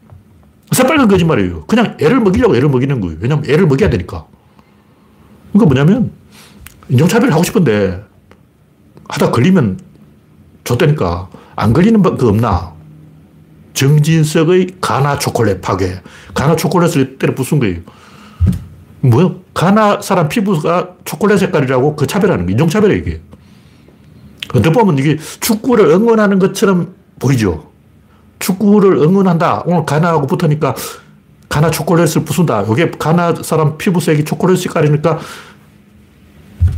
새빨간 0.73 1.09
거짓말이에요. 1.09 1.65
그냥 1.67 1.97
애를 2.01 2.21
먹이려고 2.21 2.57
애를 2.57 2.69
먹이는 2.69 3.01
거예요. 3.01 3.17
왜냐면 3.21 3.45
애를 3.49 3.67
먹여야 3.67 3.91
되니까. 3.91 4.27
그러니까 5.53 5.75
뭐냐면 5.75 6.13
인종차별을 6.89 7.33
하고 7.33 7.43
싶은데 7.45 8.05
하다 9.09 9.31
걸리면 9.31 9.79
좋다니까. 10.65 11.29
안 11.57 11.73
걸리는 11.73 12.03
그 12.17 12.29
없나? 12.29 12.75
정진석의 13.75 14.77
가나 14.81 15.19
초콜릿 15.19 15.61
파괴. 15.61 16.01
가나 16.33 16.57
초콜릿을 16.57 17.19
때려 17.19 17.35
부순 17.35 17.61
거예요. 17.61 17.81
뭐야? 19.05 19.31
가나 19.53 20.01
사람 20.01 20.29
피부가 20.29 20.95
초콜릿 21.05 21.39
색깔이라고 21.39 21.95
그 21.95 22.07
차별하는 22.07 22.47
거. 22.47 22.53
인종차별이에요, 22.53 23.01
이게. 23.01 23.21
어떻게 24.51 24.71
보면 24.73 24.99
이게 24.99 25.19
축구를 25.41 25.87
응원하는 25.91 26.39
것처럼 26.39 26.95
보이죠. 27.19 27.71
축구를 28.39 28.97
응원한다. 28.97 29.65
오늘 29.67 29.85
가나하고 29.85 30.27
붙으니까 30.27 30.75
가나 31.49 31.71
초콜릿을 31.71 32.25
부순다. 32.25 32.63
이게 32.73 32.91
가나 32.91 33.35
사람 33.43 33.77
피부색이 33.77 34.25
초콜릿 34.25 34.59
색깔이니까 34.59 35.19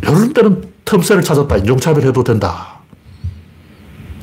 이런 0.02 0.32
때는 0.32 0.64
틈새를 0.84 1.22
찾았다. 1.22 1.58
인종차별해도 1.58 2.24
된다. 2.24 2.80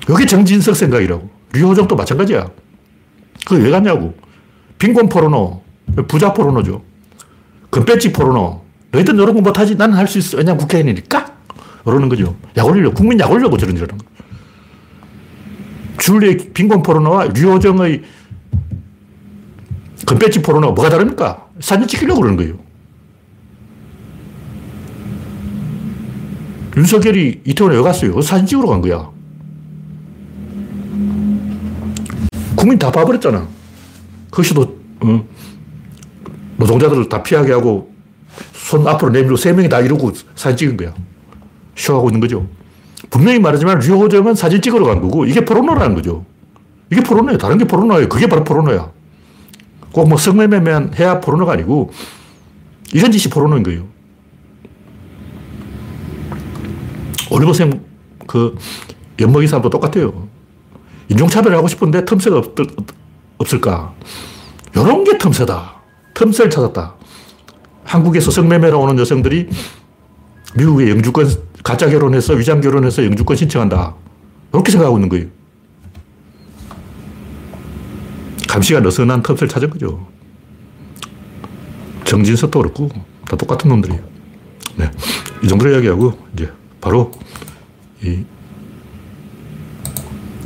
이게 0.09 0.25
정진석 0.25 0.75
생각이라고. 0.75 1.29
류호정도 1.53 1.95
마찬가지야. 1.95 2.49
그거 3.45 3.61
왜 3.61 3.69
갔냐고. 3.69 4.13
빈곤 4.77 5.07
포르노, 5.07 5.61
부자 6.07 6.33
포르노죠. 6.33 6.92
금배지 7.73 8.13
포르노. 8.13 8.61
너희들 8.91 9.15
거 9.33 9.41
못하지? 9.41 9.73
나는 9.75 9.97
할 9.97 10.07
수 10.07 10.19
있어. 10.19 10.37
왜냐면 10.37 10.59
국회의원이니까. 10.59 11.33
이러는 11.87 12.07
거죠. 12.07 12.35
약 12.55 12.67
올리려고. 12.67 12.93
국민 12.93 13.19
약 13.19 13.31
올려고 13.31 13.57
저런 13.57 13.75
저런 13.75 13.97
거. 13.97 14.05
줄리의 15.97 16.51
빈곤 16.53 16.83
포르노와 16.83 17.25
류호정의 17.33 18.03
금배지 20.05 20.43
포르노가 20.43 20.73
뭐가 20.73 20.89
다릅니까? 20.89 21.47
사진 21.59 21.87
찍히려고 21.87 22.21
그러는 22.21 22.37
거예요. 22.37 22.59
윤석열이 26.77 27.41
이태원에 27.45 27.75
왜 27.75 27.81
갔어요? 27.81 28.21
사진 28.21 28.45
찍으러 28.45 28.67
간 28.67 28.81
거야. 28.81 29.09
국민 32.55 32.77
다 32.77 32.91
봐버렸잖아. 32.91 33.47
거기서도, 34.29 34.77
어, 35.01 35.25
노동자들을 36.57 37.09
다 37.09 37.23
피하게 37.23 37.53
하고 37.53 37.93
손 38.53 38.87
앞으로 38.87 39.11
내밀고 39.11 39.35
세 39.35 39.53
명이 39.53 39.69
다 39.69 39.79
이러고 39.79 40.11
사진 40.35 40.57
찍은 40.57 40.77
거야. 40.77 40.93
쇼하고 41.75 42.09
있는 42.09 42.19
거죠. 42.19 42.47
분명히 43.09 43.39
말하지만 43.39 43.79
류호정은 43.79 44.35
사진 44.35 44.61
찍으러 44.61 44.85
간 44.85 45.01
거고 45.01 45.25
이게 45.25 45.43
포르노라는 45.43 45.95
거죠. 45.95 46.25
이게 46.91 47.01
포르노예요. 47.01 47.37
다른 47.37 47.57
게 47.57 47.65
포르노예요. 47.65 48.09
그게 48.09 48.27
바로 48.27 48.43
포르노야. 48.43 48.91
꼭 49.91 50.07
뭐 50.07 50.17
성매매만 50.17 50.93
해야 50.97 51.19
포르노가 51.19 51.53
아니고 51.53 51.91
이런 52.93 53.11
짓이 53.11 53.31
포르노인 53.31 53.61
거예요. 53.63 53.85
올리버쌤 57.29 57.83
그 58.27 58.55
엿먹이 59.19 59.47
사람도 59.47 59.69
똑같아요. 59.69 60.27
인종차별을 61.09 61.57
하고 61.57 61.67
싶은데 61.67 62.05
틈새가 62.05 62.37
없, 62.37 62.55
없을까? 63.37 63.93
요런 64.75 65.03
게 65.03 65.17
틈새다. 65.17 65.82
틈새를 66.13 66.51
찾았다. 66.51 66.95
한국에서 67.83 68.31
성매매로 68.31 68.79
오는 68.79 68.97
여성들이 68.99 69.49
미국의 70.55 70.89
영주권 70.91 71.27
가짜 71.63 71.89
결혼해서 71.89 72.33
위장 72.33 72.61
결혼해서 72.61 73.03
영주권 73.05 73.35
신청한다. 73.37 73.95
이렇게 74.53 74.71
생각하고 74.71 74.97
있는 74.97 75.09
거예요. 75.09 75.27
감시가 78.47 78.81
느슨한 78.81 79.23
틈새를 79.23 79.49
찾은 79.49 79.69
거죠. 79.71 80.07
정진석도 82.05 82.59
그렇고 82.59 82.89
다 83.27 83.35
똑같은 83.35 83.69
놈들이에요. 83.69 84.03
네. 84.75 84.91
이 85.43 85.47
정도로 85.47 85.71
이야기하고 85.71 86.17
이제 86.33 86.51
바로 86.79 87.11
이 88.03 88.23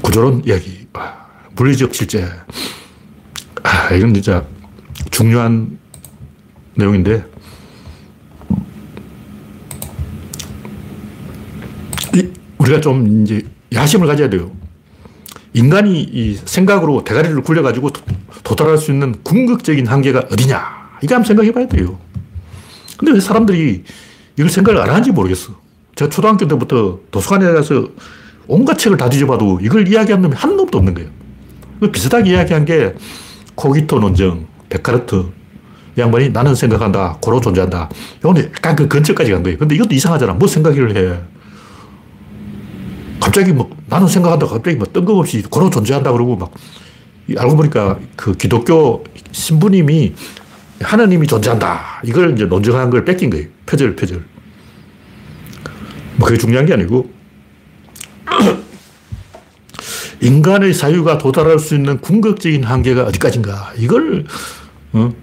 구조론 0.02 0.44
이야기. 0.46 0.88
아, 0.94 1.26
물리적 1.56 1.94
실제. 1.94 2.26
아, 3.64 3.94
이건 3.94 4.14
진짜 4.14 4.46
중요한 5.18 5.80
내용인데 6.76 7.26
우리가 12.60 12.80
좀 12.82 13.24
이제 13.24 13.42
야심을 13.74 14.06
가져야 14.06 14.30
돼요. 14.30 14.52
인간이 15.54 16.04
이 16.04 16.36
생각으로 16.46 17.04
대가리를 17.04 17.42
굴려가지고 17.42 17.90
도달할 18.44 18.78
수 18.78 18.92
있는 18.92 19.16
궁극적인 19.24 19.88
한계가 19.88 20.26
어디냐. 20.32 21.00
이거 21.02 21.16
한번 21.16 21.28
생각해 21.28 21.52
봐야 21.52 21.68
돼요. 21.68 21.98
근데 22.98 23.14
왜 23.14 23.20
사람들이 23.20 23.86
이걸 24.38 24.52
생각을 24.52 24.82
안 24.82 24.90
하는지 24.92 25.12
모르겠어. 25.12 25.60
제가 25.96 26.10
초등학교 26.12 26.48
때부터 26.48 27.00
도서관에 27.10 27.54
가서 27.54 27.90
온갖 28.48 28.78
책을 28.78 28.98
다 28.98 29.10
뒤져봐도 29.10 29.62
이걸 29.64 29.88
이야기한 29.88 30.22
놈이 30.22 30.36
한 30.36 30.56
놈도 30.56 30.78
없는 30.78 30.94
거예요. 30.94 31.10
그 31.80 31.90
비슷하게 31.92 32.32
이야기한 32.32 32.66
게 32.66 32.94
코기토 33.56 34.00
논정, 34.00 34.46
데카르트. 34.70 35.26
양반이 35.98 36.30
나는 36.30 36.54
생각한다, 36.54 37.18
고로 37.22 37.42
존재한다. 37.42 37.90
이건 38.20 38.38
약간 38.38 38.76
그 38.76 38.88
근처까지 38.88 39.32
간 39.32 39.42
거예요. 39.42 39.58
근데 39.58 39.76
이것도 39.76 39.96
이상하잖아. 39.96 40.34
뭐 40.34 40.48
생각을 40.48 40.96
해. 40.96 41.20
갑자기 43.20 43.52
뭐 43.52 43.70
나는 43.88 44.08
생각한다 44.08 44.46
갑자기 44.46 44.78
뭐 44.78 44.88
뜬금없이 44.88 45.42
고로 45.42 45.70
존재한다 45.70 46.12
그러고 46.12 46.36
막 46.36 46.52
알고 47.36 47.58
보니까 47.58 48.00
그 48.16 48.34
기독교 48.34 49.04
신부님이 49.32 50.14
하나님이 50.82 51.28
존재한다. 51.28 52.02
이걸 52.04 52.34
이제 52.34 52.46
논증한 52.46 52.90
걸 52.90 53.04
뺏긴 53.04 53.30
거예요. 53.30 53.48
표절, 53.66 53.96
표절. 53.96 54.24
뭐 56.18 56.28
그게 56.28 56.38
중요한 56.38 56.66
게 56.66 56.74
아니고 56.74 57.10
인간의 60.22 60.74
사유가 60.74 61.18
도달할 61.18 61.60
수 61.60 61.76
있는 61.76 62.00
궁극적인 62.00 62.64
한계가 62.64 63.04
어디까지인가. 63.04 63.74
이걸 63.78 64.26
어? 64.98 65.14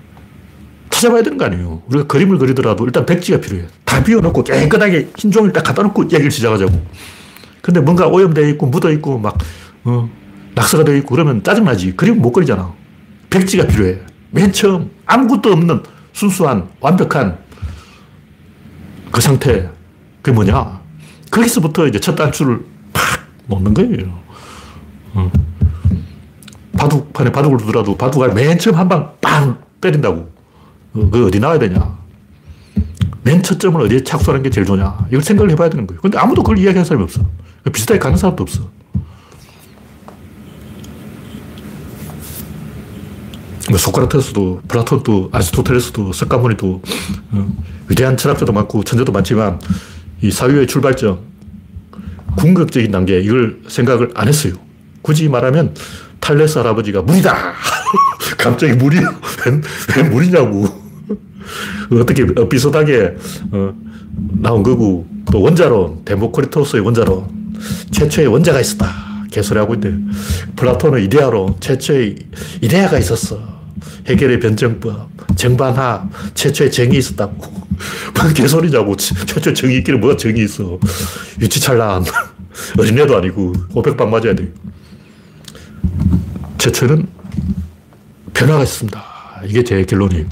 찾아봐야 0.91 1.23
되는 1.23 1.37
거 1.39 1.45
아니에요. 1.47 1.83
우리가 1.89 2.07
그림을 2.07 2.39
그리더라도 2.39 2.85
일단 2.85 3.05
백지가 3.05 3.41
필요해요. 3.41 3.67
다 3.85 4.03
비워놓고 4.03 4.45
깨끗하게 4.45 5.09
흰 5.17 5.31
종이를 5.31 5.53
딱 5.53 5.63
갖다 5.65 5.83
놓고 5.83 6.05
얘기를 6.05 6.31
시작하자고. 6.31 6.73
근데 7.63 7.81
뭔가 7.81 8.07
오염되어 8.07 8.47
있고 8.51 8.67
묻어 8.67 8.91
있고 8.93 9.19
막 9.19 9.37
어, 9.85 10.09
낙서가 10.55 10.85
되어 10.85 10.97
있고 10.97 11.15
그러면 11.17 11.43
짜증나지. 11.43 11.97
그림 11.97 12.21
못 12.23 12.33
그리잖아. 12.33 12.73
백지가 13.31 13.67
필요해. 13.67 13.99
맨 14.31 14.53
처음 14.53 14.91
아무것도 15.07 15.53
없는 15.53 15.83
순수한 16.13 16.69
완벽한 16.81 17.39
그 19.11 19.21
상태. 19.21 19.69
그게 20.23 20.35
뭐냐? 20.35 20.81
거기서부터 21.31 21.87
이제 21.89 21.99
첫 21.99 22.15
단추를 22.15 22.61
팍 22.93 23.03
놓는 23.49 23.75
거예요. 23.75 24.19
어. 25.15 25.31
바둑판에 26.79 27.31
바둑을 27.33 27.59
두더라도 27.59 27.97
바둑알 27.97 28.33
맨 28.35 28.59
처음 28.59 28.77
한 28.77 28.89
방 28.89 29.15
빵 29.21 29.59
때린다고. 29.85 30.33
어, 30.95 31.11
그 31.11 31.27
어디 31.27 31.39
나와야 31.39 31.59
되냐? 31.59 31.99
맨첫 33.23 33.59
점을 33.61 33.81
어디에 33.81 34.03
착수하는 34.03 34.43
게 34.43 34.51
제일 34.51 34.67
좋냐? 34.67 35.07
이걸 35.09 35.23
생각을 35.23 35.51
해봐야 35.51 35.71
되는 35.71 35.87
거예요. 35.87 36.01
근데 36.01 36.19
아무도 36.19 36.43
그걸 36.43 36.59
이야기하는 36.59 36.85
사람이 36.85 37.05
없어. 37.05 37.23
비슷하게 37.73 37.99
가는 37.99 38.17
사람도 38.17 38.43
없어. 38.43 38.69
뭐 43.71 43.79
소크라테스도 43.79 44.61
플라톤도 44.69 45.31
아리스토텔레스도 45.33 46.13
석가모니도 46.13 46.83
어, 47.33 47.49
위대한 47.89 48.17
철학자도 48.17 48.53
많고 48.53 48.85
천재도 48.85 49.11
많지만 49.11 49.59
이 50.21 50.31
사유의 50.31 50.67
출발점 50.67 51.21
궁극적인 52.37 52.91
단계 52.91 53.21
이걸 53.21 53.61
생각을 53.69 54.11
안 54.15 54.29
했어요. 54.29 54.53
굳이 55.01 55.29
말하면 55.29 55.75
탈레스 56.21 56.59
할아버지가 56.59 57.03
물이다. 57.03 57.35
갑자기 58.39 58.75
물이 58.75 58.99
왜, 58.99 59.61
왜 59.97 60.09
물이냐고. 60.09 60.85
어떻게 61.93 62.25
비슷하게 62.49 63.17
어, 63.53 63.75
나온 64.41 64.63
거고 64.63 65.07
또 65.31 65.43
원자론 65.43 66.05
데모크리토스의 66.05 66.83
원자론 66.83 67.27
최초의 67.91 68.29
원자가 68.29 68.61
있었다. 68.61 68.93
개소리하고 69.31 69.75
있는데 69.75 70.13
플라톤은 70.57 71.03
이데아로 71.05 71.57
최초의 71.61 72.17
이데아가 72.63 72.99
있었어. 72.99 73.55
헤겔의 74.07 74.39
변증법, 74.39 75.09
정반합, 75.37 76.09
최초의 76.35 76.71
정이 76.71 76.99
있었다고. 76.99 77.35
뭐 78.15 78.33
개소리냐고. 78.35 78.97
최초 78.97 79.53
정이 79.53 79.79
있기는 79.79 80.01
뭐가 80.01 80.17
정이 80.17 80.45
있어. 80.45 80.79
유치찬란. 81.41 82.05
어린애도 82.79 83.17
아니고 83.17 83.53
500방 83.73 84.09
맞아야 84.09 84.35
돼. 84.35 84.53
최초는 86.59 87.07
변화가 88.35 88.63
있습니다. 88.63 89.05
이게 89.47 89.65
제 89.65 89.85
결론이에요. 89.85 90.27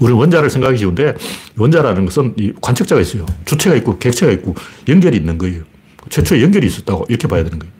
우리는 0.00 0.18
원자를 0.18 0.50
생각하기 0.50 0.78
쉬운데 0.78 1.14
원자라는 1.56 2.06
것은 2.06 2.34
관측자가 2.60 3.00
있어요. 3.00 3.26
주체가 3.44 3.76
있고 3.76 3.98
객체가 3.98 4.32
있고 4.32 4.54
연결이 4.88 5.16
있는 5.16 5.38
거예요. 5.38 5.62
최초에 6.08 6.42
연결이 6.42 6.66
있었다고 6.66 7.06
이렇게 7.08 7.28
봐야 7.28 7.44
되는 7.44 7.58
거예요. 7.58 7.72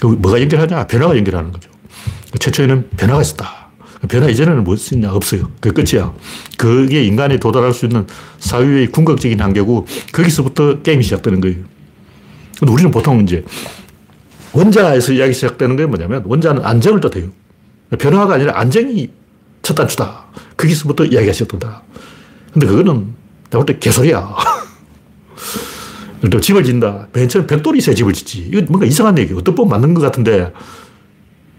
그 0.00 0.06
뭐가 0.06 0.40
연결하냐? 0.40 0.86
변화가 0.86 1.16
연결하는 1.16 1.52
거죠. 1.52 1.70
최초에는 2.38 2.90
변화가 2.96 3.22
있었다. 3.22 3.70
변화 4.08 4.28
이전에는 4.28 4.64
무엇이 4.64 4.94
있냐? 4.94 5.12
없어요. 5.12 5.50
그 5.60 5.72
끝이야. 5.72 6.14
그게 6.56 7.04
인간이 7.04 7.38
도달할 7.38 7.74
수 7.74 7.84
있는 7.84 8.06
사유의 8.38 8.92
궁극적인 8.92 9.40
한계고 9.40 9.86
거기서부터 10.12 10.80
게임이 10.80 11.02
시작되는 11.02 11.40
거예요. 11.40 11.56
근데 12.58 12.72
우리는 12.72 12.90
보통 12.90 13.20
이제 13.20 13.44
원자에서 14.52 15.12
이야기 15.12 15.34
시작되는 15.34 15.76
게 15.76 15.86
뭐냐면 15.86 16.22
원자는 16.24 16.64
안정을 16.64 17.00
뜻해요. 17.00 17.28
변화가 17.98 18.34
아니라 18.34 18.58
안정이 18.58 19.10
첫 19.62 19.74
단추다. 19.74 20.24
거기서부터 20.56 21.04
이야기가 21.04 21.32
시작된다. 21.32 21.82
근데 22.52 22.66
그거는 22.66 23.14
내가 23.50 23.64
볼 23.64 23.66
때 23.66 23.78
개소리야. 23.78 24.34
또 26.30 26.40
집을 26.40 26.62
짓는다. 26.64 27.08
맨 27.12 27.28
처음 27.28 27.46
벽돌이 27.46 27.78
있어야 27.78 27.94
집을 27.94 28.12
짓지. 28.12 28.48
이거 28.52 28.60
뭔가 28.68 28.86
이상한 28.86 29.16
얘기. 29.18 29.32
어떤 29.34 29.54
법 29.54 29.68
맞는 29.68 29.94
것 29.94 30.00
같은데 30.02 30.52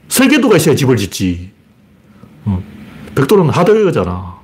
설계도가 0.08 0.58
있어야 0.58 0.76
집을 0.76 0.98
짓지. 0.98 1.52
어. 2.46 2.62
벽돌은 3.16 3.50
하드웨어잖아. 3.50 4.40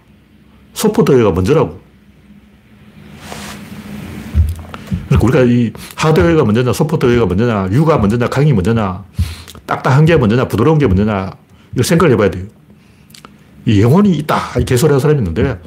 소프트웨어가 0.73 1.31
먼저라고. 1.31 1.79
그러니까 5.09 5.25
우리가 5.25 5.41
이 5.43 5.71
하드웨어가 5.95 6.43
먼저냐, 6.43 6.73
소프트웨어가 6.73 7.25
먼저냐, 7.27 7.69
유가 7.71 7.97
먼저냐, 7.97 8.27
강이 8.27 8.51
먼저냐, 8.53 9.03
딱딱한 9.65 10.05
게 10.05 10.17
먼저냐, 10.17 10.47
부드러운 10.47 10.77
게 10.77 10.85
먼저냐, 10.87 11.31
이거 11.77 11.83
생각을 11.83 12.13
해봐야 12.13 12.31
돼요. 12.31 12.45
이 13.67 13.81
영혼이 13.83 14.09
있다. 14.17 14.59
이 14.59 14.65
개소리 14.65 14.89
하는 14.89 14.99
사람이 14.99 15.19
있는데, 15.19 15.59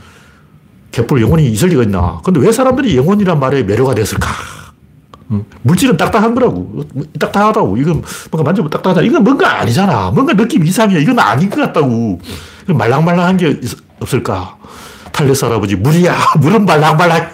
개뿔 0.91 1.23
영혼이 1.23 1.47
있을 1.53 1.69
리가 1.69 1.85
있나. 1.85 2.21
근데 2.25 2.41
왜 2.41 2.51
사람들이 2.51 2.97
영혼이란 2.97 3.39
말에 3.39 3.63
매료가 3.63 3.95
됐을까? 3.95 4.27
물질은 5.63 5.97
딱딱한 5.97 6.35
거라고. 6.35 6.85
딱딱하다고. 7.21 7.77
이건 7.77 8.03
뭔가 8.33 8.43
만져보면 8.51 8.71
딱딱하다. 8.71 9.03
이건 9.03 9.23
뭔가 9.23 9.61
아니잖아. 9.61 10.11
뭔가 10.11 10.35
느낌 10.35 10.65
이상해. 10.67 10.99
이건 11.01 11.21
아닌 11.21 11.49
것 11.49 11.61
같다고. 11.61 12.21
말랑말랑한 12.67 13.37
게 13.37 13.61
없을까? 14.01 14.57
탈레스 15.13 15.45
할아버지, 15.45 15.77
물이야. 15.77 16.17
물은 16.41 16.65
말랑말랑. 16.67 17.31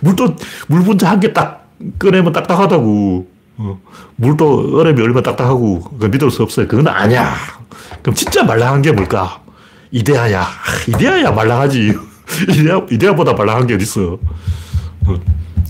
물도, 0.00 0.34
물 0.66 0.82
분자 0.82 1.08
한 1.10 1.20
개 1.20 1.32
딱 1.32 1.68
꺼내면 2.00 2.32
딱딱하다고. 2.32 3.28
어. 3.62 3.78
물도 4.16 4.78
얼음이 4.78 5.00
얼마나 5.02 5.22
딱딱하고, 5.22 5.98
그 5.98 6.06
믿을 6.06 6.30
수 6.30 6.42
없어요. 6.42 6.66
그건 6.66 6.88
아니야. 6.88 7.34
그럼 8.02 8.14
진짜 8.14 8.42
말랑한 8.42 8.80
게 8.80 8.90
뭘까? 8.92 9.42
이데아야. 9.90 10.46
이데아야 10.88 11.30
말랑하지. 11.32 11.92
이데아, 12.48 12.86
이데아보다 12.90 13.34
말랑한 13.34 13.66
게 13.66 13.74
어딨어. 13.74 14.18
어. 15.06 15.20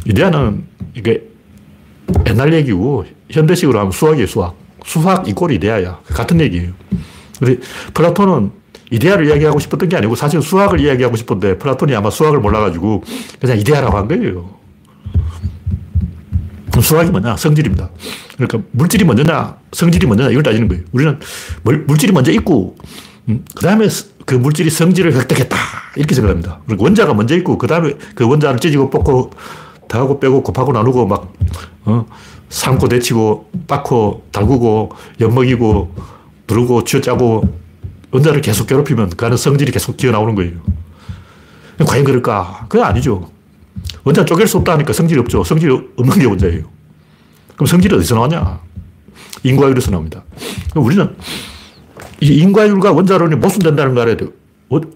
이데아는 0.07 0.65
이게 0.95 1.23
옛날 2.27 2.53
얘기고, 2.55 3.07
현대식으로 3.29 3.79
하면 3.81 3.91
수학이에요, 3.93 4.27
수학. 4.27 4.55
수학 4.85 5.29
이꼴 5.29 5.53
이데아야. 5.53 5.99
같은 6.07 6.41
얘기예요. 6.41 6.73
근데 7.39 7.59
플라톤은 7.95 8.53
이데아를 8.91 9.27
이야기하고 9.29 9.59
싶었던 9.61 9.89
게 9.89 9.97
아니고 9.97 10.15
사실 10.17 10.43
수학을 10.43 10.81
이야기하고 10.81 11.17
싶은데 11.17 11.59
플라톤이 11.59 11.95
아마 11.95 12.11
수학을 12.11 12.41
몰라가지고 12.41 13.05
그냥 13.41 13.59
이데아라고 13.59 13.97
한 13.97 14.09
거예요. 14.09 14.60
수학이 16.83 17.11
뭐냐? 17.11 17.37
성질입니다. 17.37 17.91
그러니까 18.37 18.59
물질이 18.73 19.05
먼저냐, 19.05 19.57
성질이 19.73 20.07
먼저냐, 20.07 20.31
이걸 20.31 20.43
따지는 20.43 20.69
거예요. 20.69 20.83
우리는 20.93 21.19
물질이 21.87 22.13
먼저 22.13 22.33
있고, 22.33 22.77
음, 23.29 23.45
그 23.55 23.63
다음에 23.63 23.89
그 24.25 24.35
물질이 24.35 24.71
성질을 24.71 25.15
획득했다. 25.15 25.57
이렇게 25.97 26.15
생각합니다. 26.15 26.61
그러니까 26.65 26.85
원자가 26.85 27.15
먼저 27.15 27.37
있고, 27.37 27.59
그 27.59 27.67
다음에 27.67 27.95
그 28.15 28.27
원자를 28.27 28.61
찢고 28.61 28.91
뽑고, 28.91 29.31
더하고 29.89 30.21
빼고 30.21 30.43
곱하고 30.43 30.73
나누고 30.73 31.07
막, 31.07 31.33
어, 31.85 32.07
삼고 32.49 32.89
대치고, 32.89 33.51
빻고, 33.67 34.27
달구고, 34.33 34.93
엿먹이고, 35.21 35.95
부르고, 36.47 36.85
쥐어짜고, 36.85 37.61
원자를 38.13 38.41
계속 38.41 38.67
괴롭히면 38.67 39.11
그 39.11 39.27
안에 39.27 39.37
성질이 39.37 39.73
계속 39.73 39.97
기어 39.97 40.11
나오는 40.11 40.35
거예요. 40.35 40.53
과연 41.87 42.05
그럴까? 42.05 42.67
그건 42.69 42.87
아니죠. 42.87 43.31
원자 44.05 44.25
쪼갤 44.25 44.47
수 44.47 44.59
없다 44.59 44.73
하니까 44.73 44.93
성질이 44.93 45.21
없죠. 45.21 45.45
성질이 45.45 45.73
없는 45.97 46.19
게 46.19 46.27
원자예요. 46.27 46.65
그럼 47.55 47.67
성질이 47.67 47.95
어디서 47.97 48.15
나왔냐? 48.15 48.61
인과율에서 49.43 49.91
나옵니다. 49.91 50.25
우리는 50.75 51.15
이 52.21 52.35
인과율과 52.35 52.93
원자론이 52.93 53.37
모순된다는 53.37 53.95
걸 53.95 54.03
알아야 54.03 54.17
돼요. 54.17 54.31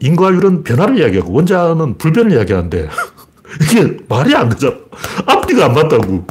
인과율은 0.01 0.63
변화를 0.63 0.99
이야기하고 0.99 1.33
원자는 1.33 1.99
불변을 1.99 2.33
이야기하는데 2.33 2.89
이게 3.63 3.97
말이 4.09 4.35
안 4.35 4.49
되잖아. 4.49 4.75
앞뒤가 5.27 5.67
안 5.67 5.75
맞다고. 5.75 6.27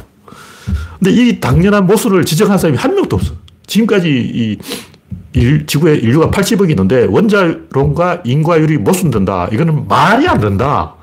근데 0.98 1.10
이 1.10 1.40
당연한 1.40 1.86
모순을 1.86 2.24
지적한 2.24 2.58
사람이 2.58 2.78
한 2.78 2.94
명도 2.94 3.16
없어. 3.16 3.34
지금까지 3.66 4.08
이 4.08 4.58
일, 5.34 5.66
지구에 5.66 5.96
인류가 5.96 6.30
80억이 6.30 6.70
있는데 6.70 7.06
원자론과 7.06 8.22
인과율이 8.24 8.78
모순된다. 8.78 9.48
이거는 9.52 9.88
말이 9.88 10.26
안 10.28 10.40
된다. 10.40 10.94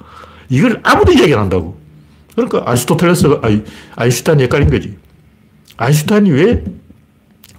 이걸 0.52 0.82
아무도 0.84 1.14
이야기 1.14 1.34
안 1.34 1.40
한다고. 1.40 1.80
그러니까 2.36 2.64
아리스토텔레스가, 2.66 3.40
아니, 3.42 3.64
아인슈타인이 3.96 4.44
헷갈린 4.44 4.70
거지. 4.70 4.98
아인슈타인이 5.78 6.30
왜 6.32 6.64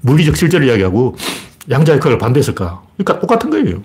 물리적 0.03 0.37
실제를 0.37 0.69
이야기하고 0.69 1.17
양자역학을 1.71 2.19
반대했을까? 2.19 2.83
그러니까 2.97 3.21
똑같은 3.21 3.51
거예요. 3.51 3.83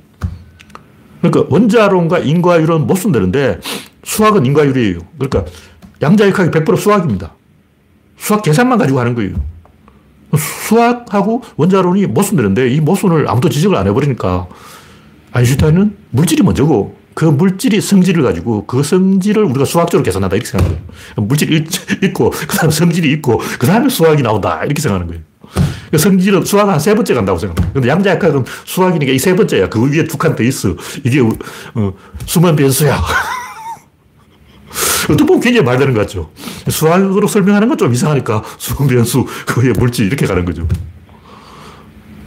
그러니까 1.21 1.45
원자론과 1.49 2.19
인과율은 2.19 2.85
모순되는데 2.85 3.59
수학은 4.03 4.45
인과율이에요. 4.45 4.99
그러니까 5.17 5.45
양자역학이 6.01 6.51
100% 6.51 6.77
수학입니다. 6.77 7.33
수학 8.17 8.43
계산만 8.43 8.77
가지고 8.77 8.99
하는 8.99 9.15
거예요. 9.15 9.35
수학하고 10.37 11.43
원자론이 11.55 12.07
모순되는데 12.07 12.69
이 12.71 12.81
모순을 12.81 13.29
아무도 13.29 13.47
지적을 13.47 13.77
안 13.77 13.87
해버리니까 13.87 14.47
아인슈타인은 15.31 15.95
물질이 16.09 16.43
먼저고 16.43 16.96
그 17.17 17.25
물질이 17.25 17.81
성질을 17.81 18.21
가지고 18.21 18.67
그 18.67 18.83
성질을 18.83 19.43
우리가 19.45 19.65
수학적으로 19.65 20.03
계산한다 20.03 20.35
이렇게 20.35 20.51
생각하는 20.51 20.77
거예요. 20.77 21.25
물질이 21.27 21.65
있고 22.03 22.29
그 22.29 22.55
다음 22.55 22.69
성질이 22.69 23.11
있고 23.13 23.41
그 23.57 23.65
다음에 23.65 23.89
수학이 23.89 24.21
나온다 24.21 24.63
이렇게 24.63 24.79
생각하는 24.79 25.07
거예요. 25.07 25.23
그러니까 25.87 25.97
성질은 25.97 26.45
수학 26.45 26.69
한 26.69 26.79
세 26.79 26.93
번째 26.93 27.15
간다고 27.15 27.39
생각해요. 27.39 27.73
근데 27.73 27.89
양자역학은 27.89 28.45
수학이니까 28.65 29.11
이 29.13 29.17
세 29.17 29.35
번째야. 29.35 29.67
그 29.69 29.83
위에 29.91 30.03
두 30.03 30.19
칸 30.19 30.35
더 30.35 30.43
있어. 30.43 30.75
이게 31.03 31.19
어, 31.21 31.93
수만 32.27 32.55
변수야. 32.55 33.01
어떻게 35.09 35.25
보면 35.25 35.41
굉장히 35.41 35.65
말 35.65 35.79
되는 35.79 35.95
것 35.95 36.01
같죠. 36.01 36.29
수학으로 36.69 37.27
설명하는 37.27 37.67
건 37.67 37.77
좀 37.79 37.91
이상하니까 37.93 38.43
수분 38.59 38.85
변수, 38.85 39.25
그게 39.47 39.71
물질 39.71 40.05
이렇게 40.05 40.27
가는 40.27 40.45
거죠. 40.45 40.67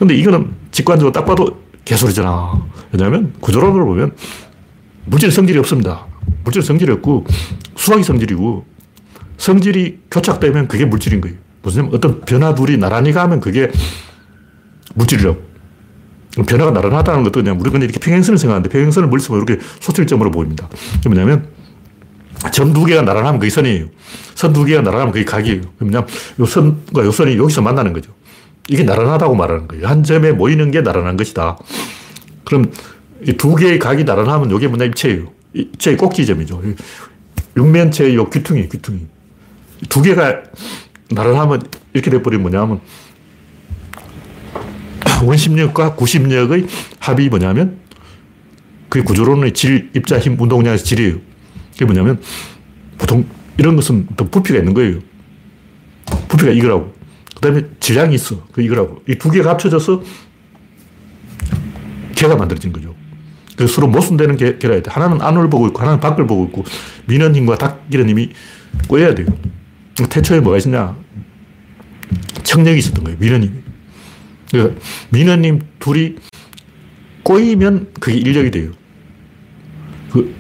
근데 0.00 0.16
이거는 0.16 0.50
직관적으로 0.72 1.12
딱 1.12 1.24
봐도 1.24 1.60
개소리잖아. 1.84 2.60
왜냐하면 2.90 3.32
구조론으로 3.40 3.86
보면 3.86 4.16
물질 5.10 5.32
성질이 5.32 5.58
없습니다. 5.58 6.06
물질 6.44 6.62
성질이 6.62 6.92
없고 6.92 7.26
수학이 7.76 8.04
성질이고 8.04 8.64
성질이 9.38 9.98
교착되면 10.10 10.68
그게 10.68 10.84
물질인 10.84 11.20
거예요. 11.20 11.36
무슨 11.62 11.92
어떤 11.92 12.20
변화둘이 12.20 12.78
나란히 12.78 13.12
가면 13.12 13.40
그게 13.40 13.70
물질이라고. 14.94 15.50
변화가 16.46 16.70
나란하다는 16.70 17.24
것도 17.24 17.42
그냥 17.42 17.58
우리가 17.60 17.78
이렇게 17.78 17.98
평행선을 17.98 18.38
생각하는데 18.38 18.68
평행선을 18.70 19.08
머릿속에 19.08 19.36
이렇게 19.36 19.58
소실점으로 19.80 20.30
보입니다. 20.30 20.68
왜냐하면 21.04 21.48
전두 22.52 22.84
개가 22.84 23.02
나란하면 23.02 23.40
그게 23.40 23.50
선이에요. 23.50 23.86
선 24.36 24.52
두 24.52 24.64
개가 24.64 24.82
나란하면 24.82 25.12
그게 25.12 25.24
각이에요. 25.24 25.62
그러면 25.76 26.06
요 26.38 26.46
선과 26.46 27.04
요 27.04 27.10
선이 27.10 27.36
여기서 27.36 27.62
만나는 27.62 27.92
거죠. 27.92 28.12
이게 28.68 28.84
나란하다고 28.84 29.34
말하는 29.34 29.66
거예요. 29.66 29.88
한 29.88 30.04
점에 30.04 30.30
모이는 30.30 30.70
게 30.70 30.82
나란한 30.82 31.16
것이다. 31.16 31.58
그럼 32.44 32.70
이 33.26 33.32
두 33.36 33.54
개의 33.54 33.78
각이 33.78 34.04
나란하면 34.04 34.50
이게 34.50 34.66
뭐냐 34.68 34.84
입체예요. 34.86 35.32
입체의 35.52 35.96
꼭지점이죠. 35.96 36.62
육면체의 37.56 38.14
요 38.14 38.28
귀퉁이, 38.30 38.68
귀퉁이. 38.68 39.06
두 39.88 40.02
개가 40.02 40.42
나란하면 41.10 41.62
이렇게 41.92 42.10
돼버리면 42.10 42.42
뭐냐면 42.42 42.80
원심력과 45.24 45.94
구심력의 45.96 46.66
합이 47.00 47.28
뭐냐면 47.28 47.78
그 48.88 49.02
구조론의 49.04 49.52
질, 49.54 49.90
입자, 49.94 50.18
힘, 50.18 50.40
운동량에서 50.40 50.84
질이에요. 50.84 51.16
그게 51.72 51.84
뭐냐면 51.84 52.20
보통 52.98 53.24
이런 53.58 53.76
것은 53.76 54.06
또 54.16 54.28
부피가 54.28 54.58
있는 54.58 54.74
거예요. 54.74 54.98
부피가 56.28 56.52
이거라고. 56.52 56.94
그 57.34 57.40
다음에 57.40 57.62
질량이 57.80 58.14
있어. 58.14 58.46
그 58.52 58.62
이거라고. 58.62 59.02
이 59.08 59.14
두 59.16 59.30
개가 59.30 59.50
합쳐져서 59.50 60.02
개가 62.14 62.36
만들어진 62.36 62.72
거죠. 62.72 62.94
그 63.60 63.66
서로 63.66 63.88
모순되는 63.88 64.38
개, 64.38 64.56
개라 64.56 64.80
돼. 64.80 64.90
하나는 64.90 65.20
안을 65.20 65.50
보고 65.50 65.66
있고, 65.66 65.80
하나는 65.80 66.00
밖을 66.00 66.26
보고 66.26 66.46
있고, 66.46 66.64
민원님과 67.04 67.56
닭기련님이 67.56 68.30
꼬여야 68.88 69.14
돼요. 69.14 69.26
태초에 70.08 70.40
뭐가 70.40 70.56
있었냐? 70.56 70.96
청력이 72.42 72.78
있었던 72.78 73.04
거예요. 73.04 73.18
민원님이. 73.20 73.52
그러니까 74.50 74.80
민원님 75.10 75.60
둘이 75.78 76.16
꼬이면 77.22 77.88
그게 78.00 78.16
인력이 78.16 78.50
돼요. 78.50 78.70
그 80.10 80.34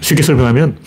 쉽게 0.00 0.22
설명하면 0.22 0.78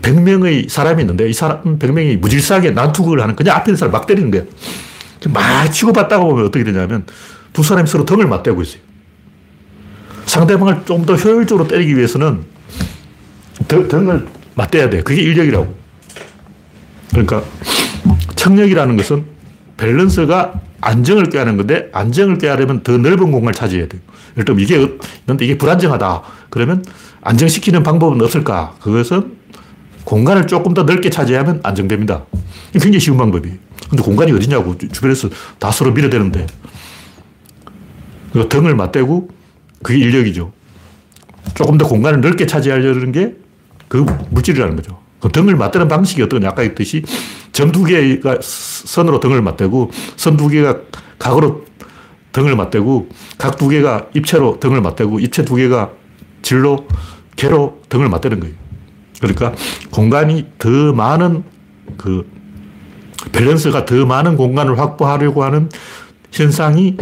100명의 0.00 0.70
사람이 0.70 1.02
있는데 1.02 1.28
이 1.28 1.34
사람 1.34 1.78
100명이 1.78 2.16
무질서하게 2.16 2.70
난투극을 2.70 3.20
하는 3.20 3.36
그냥 3.36 3.56
앞에 3.56 3.70
있는 3.70 3.76
사람 3.76 3.92
막 3.92 4.06
때리는 4.06 4.30
거야. 4.30 4.42
막 5.28 5.70
치고받다가 5.70 6.24
보면 6.24 6.46
어떻게 6.46 6.64
되냐면 6.64 7.04
두 7.52 7.62
사람이 7.62 7.86
서로 7.86 8.06
등을 8.06 8.26
맞대고 8.26 8.62
있어요. 8.62 8.93
상대방을 10.26 10.84
좀 10.86 11.04
더 11.04 11.14
효율적으로 11.14 11.68
때리기 11.68 11.96
위해서는 11.96 12.44
등을 13.68 14.26
맞대야 14.54 14.90
돼. 14.90 15.02
그게 15.02 15.22
인력이라고. 15.22 15.74
그러니까 17.10 17.42
청력이라는 18.36 18.96
것은 18.96 19.24
밸런스가 19.76 20.60
안정을 20.80 21.30
꾀하는 21.30 21.56
건데 21.56 21.88
안정을 21.92 22.38
꾀하려면 22.38 22.82
더 22.82 22.96
넓은 22.96 23.30
공간을 23.32 23.52
차지해야 23.52 23.88
돼요. 23.88 24.00
예를 24.36 24.44
들면 24.44 24.62
이게 24.62 24.76
있는데 25.20 25.44
이게 25.44 25.58
불안정하다. 25.58 26.22
그러면 26.50 26.84
안정시키는 27.22 27.82
방법은 27.82 28.20
없을까? 28.22 28.74
그것은 28.80 29.36
공간을 30.04 30.46
조금 30.46 30.74
더 30.74 30.82
넓게 30.82 31.10
차지하면 31.10 31.60
안정됩니다. 31.62 32.24
굉장히 32.72 33.00
쉬운 33.00 33.16
방법이에요. 33.16 33.56
근데 33.88 34.02
공간이 34.02 34.32
어디냐고 34.32 34.76
주변에서 34.78 35.28
다 35.58 35.70
서로 35.70 35.92
밀어대는데 35.92 36.46
등을 38.48 38.74
맞대고 38.74 39.28
그게 39.82 39.98
인력이죠. 39.98 40.52
조금 41.54 41.76
더 41.78 41.86
공간을 41.86 42.20
넓게 42.20 42.46
차지하려는 42.46 43.12
게 43.12 43.34
그 43.88 44.04
물질이라는 44.30 44.74
거죠. 44.76 44.98
그 45.20 45.28
등을 45.30 45.54
맞대는 45.56 45.86
방식이 45.88 46.20
어떠냐. 46.22 46.48
아까 46.48 46.62
했듯이 46.62 47.04
점 47.52 47.70
두 47.70 47.84
개가 47.84 48.38
선으로 48.42 49.20
등을 49.20 49.40
맞대고 49.42 49.90
선 50.16 50.36
두 50.36 50.48
개가 50.48 50.78
각으로 51.18 51.64
등을 52.32 52.56
맞대고 52.56 53.08
각 53.38 53.56
두 53.56 53.68
개가 53.68 54.08
입체로 54.14 54.58
등을 54.58 54.80
맞대고 54.80 55.20
입체 55.20 55.44
두 55.44 55.54
개가 55.54 55.92
질로 56.42 56.88
개로 57.36 57.80
등을 57.88 58.08
맞대는 58.08 58.40
거예요. 58.40 58.54
그러니까 59.20 59.54
공간이 59.92 60.46
더 60.58 60.92
많은 60.92 61.44
그 61.96 62.28
밸런스가 63.32 63.84
더 63.84 64.04
많은 64.06 64.36
공간을 64.36 64.78
확보하려고 64.78 65.44
하는 65.44 65.68
현상이 66.32 66.96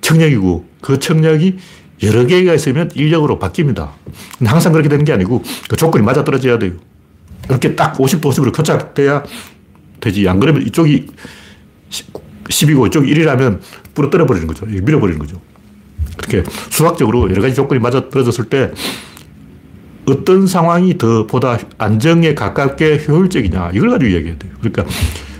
청력이고 0.00 0.66
그 0.84 0.98
청력이 0.98 1.56
여러 2.02 2.26
개가 2.26 2.52
있으면 2.52 2.90
인력으로 2.94 3.38
바뀝니다. 3.38 3.88
근데 4.36 4.50
항상 4.50 4.70
그렇게 4.70 4.90
되는 4.90 5.02
게 5.02 5.14
아니고 5.14 5.42
그 5.66 5.76
조건이 5.76 6.04
맞아 6.04 6.22
떨어져야 6.24 6.58
돼요. 6.58 6.72
이렇게 7.48 7.74
딱 7.74 7.96
50도 7.96 8.20
50으로 8.20 8.54
교착돼야 8.54 9.22
되지. 9.98 10.28
안 10.28 10.38
그러면 10.40 10.60
이쪽이 10.60 11.06
10이고 11.88 12.88
이쪽이 12.88 13.14
1이라면 13.14 13.60
부러뜨려 13.94 14.26
버리는 14.26 14.46
거죠. 14.46 14.66
밀어버리는 14.66 15.18
거죠. 15.18 15.40
그렇게 16.18 16.42
수학적으로 16.68 17.30
여러 17.30 17.40
가지 17.40 17.54
조건이 17.54 17.80
맞아 17.80 18.10
떨어졌을 18.10 18.50
때 18.50 18.70
어떤 20.04 20.46
상황이 20.46 20.98
더 20.98 21.26
보다 21.26 21.58
안정에 21.78 22.34
가깝게 22.34 23.06
효율적이냐 23.08 23.70
이걸 23.72 23.88
가지고 23.88 24.10
이야기해야 24.10 24.36
돼요. 24.36 24.52
그러니까 24.60 24.84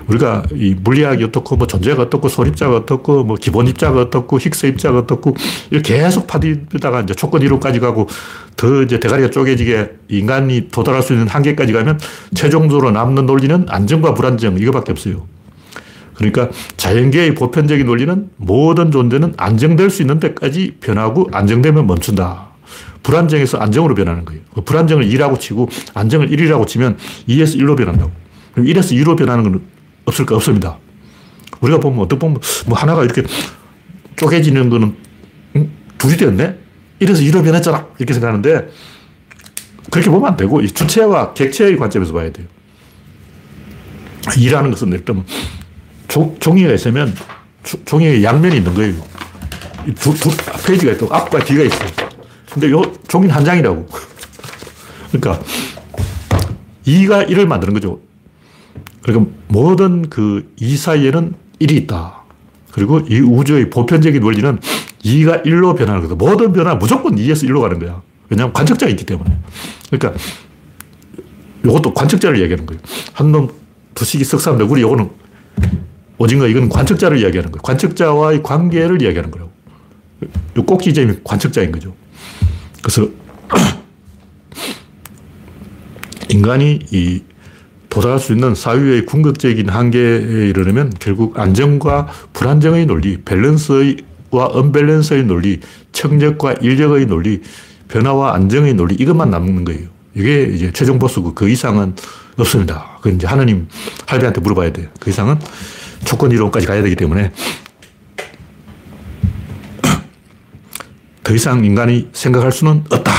우리가 0.08 0.42
이 0.52 0.74
물리학이 0.74 1.24
어떻고 1.24 1.56
뭐 1.56 1.66
존재가 1.66 2.02
어떻고 2.02 2.28
소립자가 2.28 2.76
어떻고 2.76 3.24
뭐 3.24 3.36
기본 3.36 3.66
입자가 3.66 4.00
어떻고 4.00 4.38
힉스 4.38 4.68
입자가 4.68 4.98
어떻고 5.00 5.34
이렇게 5.70 5.94
계속 5.94 6.26
파디다가 6.26 7.02
이제 7.02 7.14
조건 7.14 7.42
이론까지 7.42 7.80
가고 7.80 8.08
더 8.56 8.82
이제 8.82 9.00
대가리가 9.00 9.30
쪼개지게 9.30 9.92
인간이 10.08 10.68
도달할 10.68 11.02
수 11.02 11.12
있는 11.12 11.28
한계까지 11.28 11.72
가면 11.72 11.98
최종적으로 12.34 12.90
남는 12.90 13.26
논리는 13.26 13.66
안정과 13.68 14.14
불안정 14.14 14.58
이거밖에 14.58 14.92
없어요. 14.92 15.26
그러니까 16.14 16.50
자연계의 16.76 17.34
보편적인 17.34 17.86
논리는 17.86 18.30
모든 18.36 18.90
존재는 18.90 19.34
안정될 19.36 19.90
수 19.90 20.02
있는 20.02 20.20
데까지 20.20 20.76
변하고 20.80 21.28
안정되면 21.32 21.86
멈춘다. 21.86 22.54
불안정에서 23.02 23.58
안정으로 23.58 23.94
변하는 23.94 24.24
거예요. 24.24 24.40
그 24.54 24.62
불안정을 24.62 25.06
2라고 25.08 25.38
치고 25.38 25.68
안정을 25.92 26.28
1이라고 26.30 26.66
치면 26.66 26.96
2에서 27.28 27.58
1로 27.60 27.76
변한다고. 27.76 28.10
그럼 28.52 28.66
1에서 28.66 28.92
2로 28.92 29.16
변하는 29.18 29.44
건 29.44 29.60
없을까? 30.04 30.36
없습니다. 30.36 30.78
우리가 31.60 31.80
보면 31.80 32.00
어떻게 32.00 32.18
보면 32.18 32.38
뭐 32.66 32.76
하나가 32.78 33.04
이렇게 33.04 33.22
쪼개지는 34.16 34.70
거는 34.70 34.96
음? 35.56 35.72
둘이 35.98 36.16
되었네? 36.16 36.58
1에서 37.00 37.20
2로 37.30 37.44
변했잖아. 37.44 37.86
이렇게 37.98 38.12
생각하는데 38.14 38.68
그렇게 39.90 40.10
보면 40.10 40.30
안 40.30 40.36
되고 40.36 40.64
주체와 40.66 41.34
객체의 41.34 41.76
관점에서 41.76 42.12
봐야 42.12 42.30
돼요. 42.30 42.46
2라는 44.22 44.70
것은 44.70 44.92
일단 44.92 45.24
종이가 46.08 46.72
있으면 46.72 47.14
종이에 47.84 48.22
양면이 48.22 48.56
있는 48.58 48.74
거예요. 48.74 48.94
두, 49.96 50.14
두 50.14 50.30
페이지가 50.66 50.92
있고 50.92 51.12
앞과 51.12 51.44
뒤가 51.44 51.64
있어요. 51.64 51.88
근데 52.50 52.70
요 52.70 52.82
종이는 53.08 53.34
한 53.34 53.44
장이라고. 53.44 53.86
그러니까 55.12 55.44
2가 56.86 57.28
1을 57.28 57.46
만드는 57.46 57.74
거죠. 57.74 58.00
그러니까 59.04 59.30
모든 59.48 60.08
그 60.08 60.50
2 60.56 60.76
사이에는 60.76 61.34
1이 61.60 61.72
있다. 61.82 62.24
그리고 62.72 63.00
이 63.00 63.20
우주의 63.20 63.70
보편적인 63.70 64.22
원리는 64.22 64.58
2가 65.04 65.44
1로 65.44 65.76
변하는 65.76 66.02
거다. 66.02 66.14
모든 66.16 66.52
변화는 66.52 66.78
무조건 66.78 67.14
2에서 67.14 67.48
1로 67.48 67.60
가는 67.60 67.78
거야. 67.78 68.02
왜냐하면 68.30 68.52
관측자가 68.52 68.90
있기 68.90 69.04
때문에. 69.04 69.38
그러니까 69.90 70.20
이것도 71.64 71.94
관측자를 71.94 72.40
얘기하는 72.40 72.66
거예요. 72.66 72.80
한 73.12 73.30
놈, 73.30 73.50
두식이 73.94 74.24
석삼, 74.24 74.58
너구리, 74.58 74.82
요거는 74.82 75.10
오징어, 76.18 76.46
이건 76.46 76.68
관측자를 76.68 77.18
이야기하는 77.18 77.52
거예요. 77.52 77.62
관측자와의 77.62 78.42
관계를 78.42 79.02
이야기하는 79.02 79.30
거라고. 79.30 79.52
이 80.56 80.60
꼭지점이 80.60 81.18
관측자인 81.22 81.72
거죠. 81.72 81.94
그래서 82.82 83.08
인간이 86.30 86.80
이 86.90 87.22
도달할 87.94 88.18
수 88.18 88.32
있는 88.32 88.56
사유의 88.56 89.06
궁극적인 89.06 89.68
한계에 89.68 90.48
이르려면 90.48 90.92
결국 90.98 91.38
안정과 91.38 92.08
불안정의 92.32 92.86
논리, 92.86 93.18
밸런스와 93.18 93.94
언밸런스의 94.32 95.22
논리, 95.22 95.60
청력과 95.92 96.54
인력의 96.54 97.06
논리, 97.06 97.40
변화와 97.86 98.34
안정의 98.34 98.74
논리, 98.74 98.96
이것만 98.96 99.30
남는 99.30 99.64
거예요. 99.64 99.86
이게 100.16 100.42
이제 100.42 100.72
최종 100.72 100.98
보스고 100.98 101.34
그 101.34 101.48
이상은 101.48 101.94
없습니다. 102.36 102.98
그 103.00 103.10
이제 103.10 103.28
하느님 103.28 103.68
할배한테 104.06 104.40
물어봐야 104.40 104.72
돼요. 104.72 104.88
그 104.98 105.10
이상은 105.10 105.38
조건 106.04 106.32
이론까지 106.32 106.66
가야 106.66 106.82
되기 106.82 106.96
때문에 106.96 107.30
더 111.22 111.32
이상 111.32 111.64
인간이 111.64 112.08
생각할 112.12 112.50
수는 112.50 112.82
없다. 112.90 113.12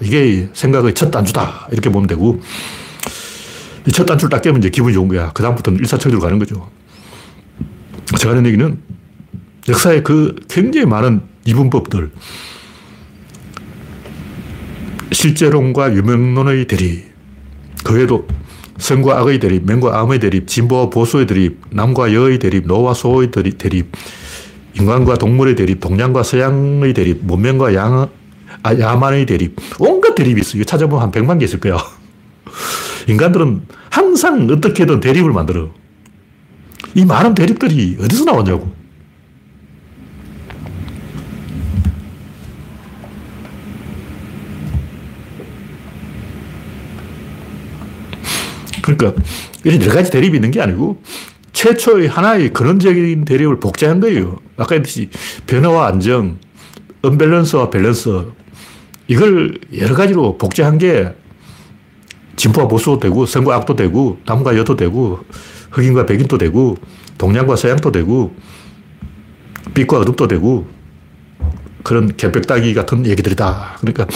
이게 0.00 0.48
생각의 0.54 0.94
첫 0.94 1.10
단추다. 1.10 1.68
이렇게 1.70 1.90
보면 1.90 2.06
되고, 2.08 2.40
이 2.40 2.81
첫 3.90 4.06
단추를 4.06 4.30
딱 4.30 4.42
깨면 4.42 4.60
이제 4.60 4.70
기분이 4.70 4.94
좋은 4.94 5.08
거야. 5.08 5.32
그다음부터는 5.32 5.80
일사천리로 5.80 6.20
가는 6.20 6.38
거죠. 6.38 6.70
제가 8.18 8.32
하는 8.32 8.46
얘기는 8.46 8.80
역사의 9.68 10.02
그 10.02 10.36
굉장히 10.48 10.86
많은 10.86 11.22
이분법들, 11.44 12.10
실제론과 15.12 15.94
유명론의 15.94 16.66
대립, 16.66 17.10
그 17.84 17.94
외에도 17.94 18.26
선과 18.78 19.20
악의 19.20 19.38
대립, 19.38 19.64
명과 19.64 20.00
암의 20.00 20.20
대립, 20.20 20.46
진보와 20.46 20.90
보수의 20.90 21.26
대립, 21.26 21.60
남과 21.70 22.14
여의 22.14 22.38
대립, 22.38 22.66
노와 22.66 22.94
소의 22.94 23.30
대립, 23.30 23.92
인간과 24.74 25.14
동물의 25.16 25.54
대립, 25.54 25.80
동양과 25.80 26.22
서양의 26.22 26.94
대립, 26.94 27.24
문명과 27.24 27.74
양, 27.74 28.08
아, 28.62 28.78
야만의 28.78 29.26
대립, 29.26 29.56
온갖 29.78 30.14
대립이 30.14 30.40
있어요. 30.40 30.64
찾아보면 30.64 31.02
한 31.02 31.10
100만 31.10 31.38
개 31.38 31.44
있을 31.44 31.60
거야. 31.60 31.76
인간들은 33.08 33.62
항상 33.90 34.48
어떻게든 34.50 35.00
대립을 35.00 35.32
만들어. 35.32 35.70
이 36.94 37.04
많은 37.04 37.34
대립들이 37.34 37.98
어디서 38.00 38.24
나오냐고. 38.24 38.72
그러니까 48.82 49.22
이런 49.64 49.80
여러 49.80 49.94
가지 49.94 50.10
대립이 50.10 50.36
있는 50.36 50.50
게 50.50 50.60
아니고 50.60 51.00
최초의 51.52 52.08
하나의 52.08 52.52
근원적인 52.52 53.24
대립을 53.24 53.60
복제한 53.60 54.00
거예요. 54.00 54.38
아까 54.56 54.74
했듯이 54.74 55.08
변화와 55.46 55.86
안정, 55.86 56.38
언밸런스와 57.02 57.70
밸런스 57.70 58.26
이걸 59.08 59.58
여러 59.76 59.94
가지로 59.94 60.36
복제한 60.38 60.78
게 60.78 61.14
진보와 62.42 62.66
보수도 62.66 62.98
되고 62.98 63.24
선과 63.24 63.54
악도 63.54 63.76
되고 63.76 64.18
남과 64.26 64.56
여도 64.56 64.74
되고 64.74 65.20
흑인과 65.70 66.06
백인도 66.06 66.38
되고 66.38 66.76
동양과 67.16 67.54
서양도 67.54 67.92
되고 67.92 68.34
빛과 69.74 70.00
어둠도 70.00 70.26
되고 70.26 70.66
그런 71.84 72.16
개벽따기 72.16 72.74
같은 72.74 73.06
얘기들이다. 73.06 73.76
그러니까 73.80 74.06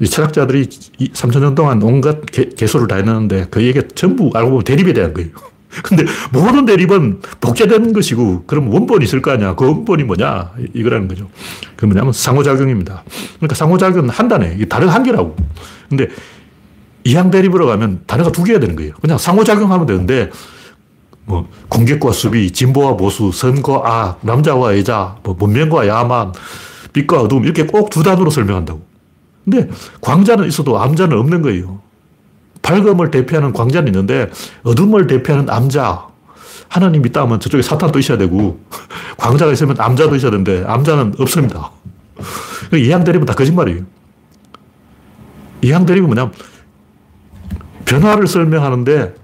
이 0.00 0.06
철학자들이 0.06 0.66
3천년 1.12 1.54
동안 1.54 1.82
온갖 1.82 2.22
개, 2.24 2.66
소를다 2.66 2.96
했는데 2.96 3.46
그 3.50 3.62
얘기가 3.62 3.86
전부 3.94 4.30
알고 4.32 4.48
보면 4.48 4.64
대립에 4.64 4.94
대한 4.94 5.12
거예요. 5.12 5.28
근데 5.84 6.04
모든 6.32 6.64
대립은 6.64 7.20
복제된 7.42 7.92
것이고 7.92 8.44
그럼 8.46 8.72
원본이 8.72 9.04
있을 9.04 9.20
거 9.20 9.32
아니야. 9.32 9.54
그 9.56 9.66
원본이 9.66 10.04
뭐냐? 10.04 10.52
이거라는 10.72 11.06
거죠. 11.06 11.28
그 11.76 11.84
뭐냐면 11.84 12.14
상호작용입니다. 12.14 13.04
그러니까 13.36 13.54
상호작용은 13.54 14.08
한 14.08 14.28
단에 14.28 14.64
다른 14.70 14.88
한계라고. 14.88 15.36
근데 15.90 16.08
이항 17.04 17.30
대립으로 17.30 17.66
가면 17.66 18.02
단어가 18.06 18.32
두 18.32 18.42
개가 18.44 18.60
되는 18.60 18.76
거예요. 18.76 18.94
그냥 19.00 19.18
상호작용하면 19.18 19.86
되는데 19.86 20.30
뭐 21.26 21.48
공격과 21.68 22.12
수비, 22.12 22.50
진보와 22.50 22.96
보수, 22.96 23.30
선과 23.32 23.82
악, 23.84 24.18
남자와 24.22 24.76
여자, 24.76 25.16
뭐 25.22 25.34
문명과 25.38 25.86
야만, 25.86 26.32
빛과 26.92 27.22
어둠 27.22 27.44
이렇게 27.44 27.66
꼭 27.66 27.90
두 27.90 28.02
단어로 28.02 28.30
설명한다고. 28.30 28.82
근데 29.44 29.68
광자는 30.00 30.48
있어도 30.48 30.80
암자는 30.80 31.18
없는 31.18 31.42
거예요. 31.42 31.80
밝음을 32.62 33.10
대표하는 33.10 33.52
광자는 33.52 33.88
있는데 33.88 34.30
어둠을 34.62 35.06
대표하는 35.06 35.50
암자. 35.50 36.06
하나님 36.68 37.04
있다 37.06 37.22
하면 37.22 37.38
저쪽에 37.38 37.62
사탄도 37.62 37.98
있어야 37.98 38.16
되고 38.16 38.58
광자가 39.18 39.52
있으면 39.52 39.76
암자도 39.78 40.16
있어야 40.16 40.30
되는데 40.30 40.64
암자는 40.66 41.16
없습니다. 41.18 41.70
이항 42.74 43.04
대립은 43.04 43.26
다 43.26 43.34
거짓말이에요. 43.34 43.82
이항 45.62 45.84
대립은 45.84 46.06
뭐냐면 46.06 46.32
변화를 47.84 48.26
설명하는데 48.26 49.14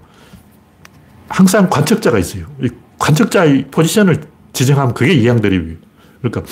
항상 1.29 1.69
관측자가 1.69 2.19
있어요. 2.19 2.45
관측자의 2.99 3.67
포지션을 3.71 4.21
지정하면 4.53 4.93
그게 4.93 5.13
이항 5.13 5.41
대립이에요. 5.41 5.77
그러니까 6.21 6.43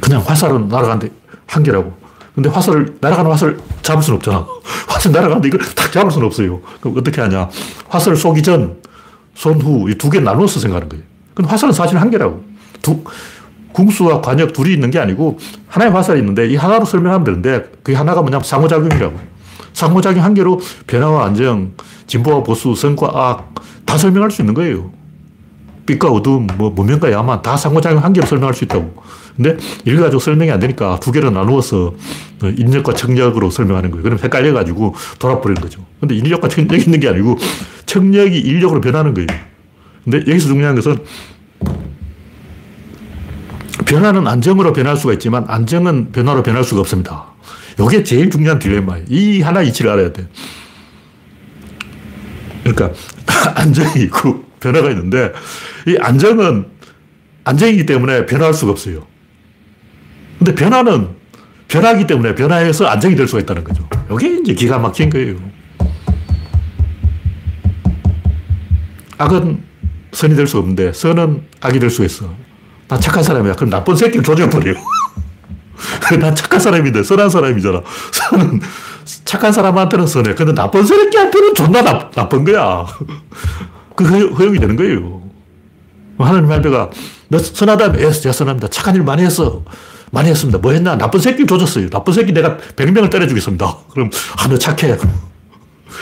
그냥 0.00 0.22
화살은 0.24 0.68
날아가는데 0.68 1.10
한계라고. 1.46 1.92
근데 2.34 2.48
화살을, 2.48 2.96
날아가는 3.00 3.30
화살을 3.30 3.58
잡을 3.82 4.02
수는 4.02 4.16
없잖아. 4.16 4.46
화살 4.88 5.12
날아가는데 5.12 5.48
이걸 5.48 5.60
탁 5.74 5.92
잡을 5.92 6.10
수는 6.10 6.26
없어요. 6.26 6.60
그럼 6.80 6.96
어떻게 6.96 7.20
하냐. 7.20 7.48
화살을 7.88 8.16
쏘기 8.16 8.42
전, 8.42 8.78
쏜 9.34 9.60
후, 9.60 9.90
이 9.90 9.94
두 9.94 10.08
개 10.10 10.18
나누어서 10.20 10.58
생각하는 10.60 10.88
거예요. 10.88 11.04
근데 11.34 11.50
화살은 11.50 11.72
사실 11.74 11.98
한계라고. 11.98 12.42
두, 12.80 13.04
궁수와 13.72 14.20
관역 14.22 14.52
둘이 14.52 14.72
있는 14.74 14.90
게 14.90 14.98
아니고 14.98 15.38
하나의 15.68 15.92
화살이 15.92 16.20
있는데 16.20 16.46
이 16.48 16.56
하나로 16.56 16.84
설명하면 16.84 17.24
되는데 17.24 17.70
그 17.82 17.92
하나가 17.92 18.20
뭐냐면 18.22 18.44
상호작용이라고. 18.44 19.31
상호작용 19.72 20.22
한 20.24 20.34
개로 20.34 20.60
변화와 20.86 21.26
안정, 21.26 21.72
진보와 22.06 22.42
보수, 22.42 22.74
성과 22.74 23.10
악 23.14 23.52
다 23.92 23.98
설명할 23.98 24.30
수 24.30 24.40
있는 24.40 24.54
거예요. 24.54 24.90
빛과 25.84 26.08
어둠, 26.08 26.46
뭐 26.56 26.70
문명과 26.70 27.12
야만 27.12 27.42
다 27.42 27.58
상호작용 27.58 28.02
한 28.02 28.14
개로 28.14 28.26
설명할 28.26 28.54
수 28.54 28.64
있다고. 28.64 28.94
근데 29.36 29.56
이걸 29.84 30.04
가지고 30.04 30.20
설명이 30.20 30.50
안 30.50 30.60
되니까 30.60 30.98
두 31.00 31.12
개로 31.12 31.30
나누어서 31.30 31.94
인력과 32.42 32.94
청력으로 32.94 33.50
설명하는 33.50 33.90
거예요. 33.90 34.02
그럼 34.02 34.18
헷갈려가지고 34.18 34.94
돌아버리는 35.18 35.60
거죠. 35.60 35.84
근데 36.00 36.14
인력과 36.14 36.48
청력이 36.48 36.84
있는 36.84 37.00
게 37.00 37.08
아니고 37.08 37.36
청력이 37.84 38.38
인력으로 38.38 38.80
변하는 38.80 39.12
거예요. 39.12 39.26
근데 40.04 40.18
여기서 40.18 40.48
중요한 40.48 40.74
것은 40.74 40.98
변화는 43.84 44.26
안정으로 44.26 44.72
변할 44.72 44.96
수가 44.96 45.12
있지만 45.14 45.44
안정은 45.48 46.12
변화로 46.12 46.42
변할 46.42 46.64
수가 46.64 46.80
없습니다. 46.80 47.31
이게 47.80 48.02
제일 48.02 48.30
중요한 48.30 48.58
딜레마예요. 48.58 49.04
이 49.08 49.40
하나 49.40 49.62
이치를 49.62 49.90
알아야 49.90 50.12
돼. 50.12 50.26
그러니까 52.64 52.92
안정이 53.56 54.02
있고 54.04 54.44
변화가 54.60 54.90
있는데 54.90 55.32
이 55.86 55.96
안정은 56.00 56.66
안정이기 57.44 57.86
때문에 57.86 58.26
변화할 58.26 58.54
수가 58.54 58.72
없어요. 58.72 59.06
근데 60.38 60.54
변화는 60.54 61.08
변하기 61.68 62.06
때문에 62.06 62.34
변화해서 62.34 62.86
안정이 62.86 63.16
될 63.16 63.26
수가 63.26 63.40
있다는 63.42 63.64
거죠. 63.64 63.88
이게 64.12 64.36
이제 64.38 64.54
기가 64.54 64.78
막힌 64.78 65.08
거예요. 65.10 65.36
악은 69.18 69.62
선이 70.12 70.34
될 70.36 70.46
수 70.46 70.58
없는데 70.58 70.92
선은 70.92 71.42
악이 71.60 71.78
될 71.78 71.90
수 71.90 72.04
있어. 72.04 72.32
나 72.88 72.98
착한 72.98 73.22
사람이야. 73.22 73.54
그럼 73.54 73.70
나쁜 73.70 73.96
새끼를 73.96 74.22
조져버려. 74.22 74.74
난 76.20 76.34
착한 76.34 76.60
사람인데 76.60 77.02
선한 77.02 77.30
사람이잖아. 77.30 77.82
선은 78.12 78.60
착한 79.24 79.52
사람한테는 79.52 80.06
선해. 80.06 80.34
근데 80.34 80.52
나쁜 80.52 80.84
새끼한테는 80.84 81.54
존나 81.54 81.82
나, 81.82 82.10
나쁜 82.10 82.44
거야. 82.44 82.86
그 83.96 84.04
허용이 84.04 84.58
되는 84.58 84.76
거예요. 84.76 85.22
하나님 86.18 86.50
할배가 86.50 86.90
너 87.28 87.38
선하다면 87.38 88.00
예, 88.00 88.10
제가 88.10 88.32
선합니다. 88.32 88.68
착한 88.68 88.94
일 88.94 89.02
많이 89.02 89.22
했어. 89.22 89.62
많이 90.10 90.28
했습니다. 90.28 90.58
뭐 90.58 90.72
했나? 90.72 90.96
나쁜 90.96 91.20
새끼 91.20 91.46
조졌어요. 91.46 91.88
나쁜 91.88 92.12
새끼 92.12 92.32
내가 92.32 92.58
100명을 92.76 93.10
때려주겠습니다. 93.10 93.76
그럼 93.92 94.10
아, 94.38 94.48
너 94.48 94.58
착해. 94.58 94.96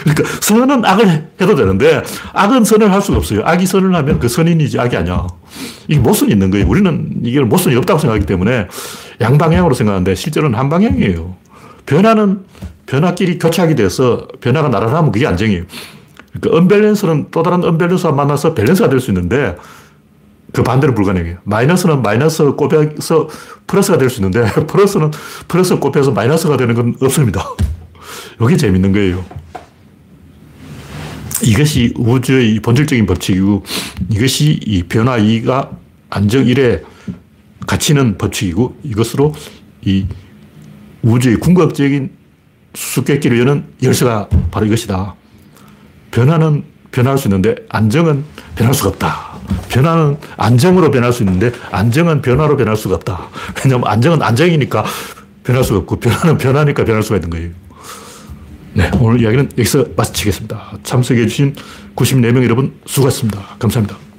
그러니까 0.03 0.24
선은 0.41 0.84
악을 0.84 1.30
해도 1.41 1.55
되는데 1.55 2.03
악은 2.32 2.64
선을 2.64 2.93
할 2.93 3.03
수가 3.03 3.18
없어요. 3.18 3.43
악이 3.45 3.66
선을 3.66 3.95
하면 3.95 4.18
그 4.18 4.28
선인이지 4.28 4.78
악이 4.78 4.97
아니야. 4.97 5.26
이게 5.88 6.01
모순이 6.01 6.32
있는 6.32 6.51
거예요. 6.51 6.66
우리는 6.68 7.20
이게 7.22 7.41
모순이 7.41 7.76
없다고 7.76 7.99
생각하기 7.99 8.26
때문에 8.26 8.68
양방향으로 9.20 9.74
생각하는데 9.74 10.14
실제로는 10.14 10.59
한 10.59 10.68
방향이에요. 10.68 11.34
변화는 11.86 12.41
변화끼리 12.86 13.38
교차하게 13.38 13.74
돼서 13.74 14.26
변화가 14.41 14.68
나타나면 14.68 15.12
그게 15.12 15.26
안정이에요. 15.26 15.64
그러니까 16.32 16.59
언밸런스는 16.59 17.26
또 17.30 17.43
다른 17.43 17.64
언밸런스와 17.64 18.12
만나서 18.12 18.55
밸런스가 18.55 18.88
될 18.88 19.01
수 19.01 19.11
있는데 19.11 19.57
그 20.53 20.62
반대로 20.64 20.95
불가능해요. 20.95 21.38
마이너스는 21.45 22.03
마이너스 22.03 22.45
곱해서 22.53 23.28
플러스가 23.66 23.99
될 23.99 24.11
수 24.11 24.20
있는데 24.20 24.45
플러스는 24.66 25.11
플러스 25.47 25.78
곱해서 25.78 26.11
마이너스가 26.11 26.57
되는 26.57 26.74
건 26.74 26.97
없습니다. 27.01 27.45
이게 28.43 28.57
재밌는 28.57 28.93
거예요. 28.93 29.24
이것이 31.43 31.93
우주의 31.97 32.61
본질적인 32.61 33.07
법칙이고 33.07 33.64
이것이 34.11 34.61
이 34.64 34.82
변화 34.84 35.16
이가 35.16 35.70
안정 36.11 36.47
일의 36.47 36.82
가치는 37.66 38.18
법칙이고 38.18 38.78
이것으로 38.82 39.34
이 39.82 40.07
우주의 41.03 41.36
궁극적인 41.36 42.11
수수께끼를 42.74 43.41
여는 43.41 43.64
열쇠가 43.82 44.28
바로 44.51 44.66
이것이다. 44.66 45.14
변화는 46.11 46.64
변할 46.91 47.18
수 47.18 47.28
있는데 47.28 47.55
안정은 47.68 48.24
변할 48.55 48.74
수가 48.74 48.91
없다. 48.91 49.30
변화는 49.68 50.16
안정으로 50.36 50.91
변할 50.91 51.12
수 51.12 51.22
있는데 51.22 51.53
안정은 51.70 52.22
변화로 52.22 52.57
변할 52.57 52.76
수가 52.76 52.97
없다. 52.97 53.28
왜냐하면 53.64 53.88
안정은 53.88 54.22
안정이니까 54.22 54.84
변할 55.45 55.64
수가 55.64 55.80
없고 55.80 56.01
변화는 56.01 56.38
변하니까 56.38 56.84
변할 56.84 57.03
수가 57.03 57.16
있는 57.16 57.30
거예요. 57.30 57.51
네, 58.73 58.91
오늘 59.01 59.21
이야기는 59.21 59.51
여기서 59.59 59.87
마치겠습니다. 59.97 60.79
참석해주신 60.85 61.55
94명 61.97 62.45
여러분 62.45 62.75
수고하셨습니다. 62.87 63.57
감사합니다. 63.59 64.10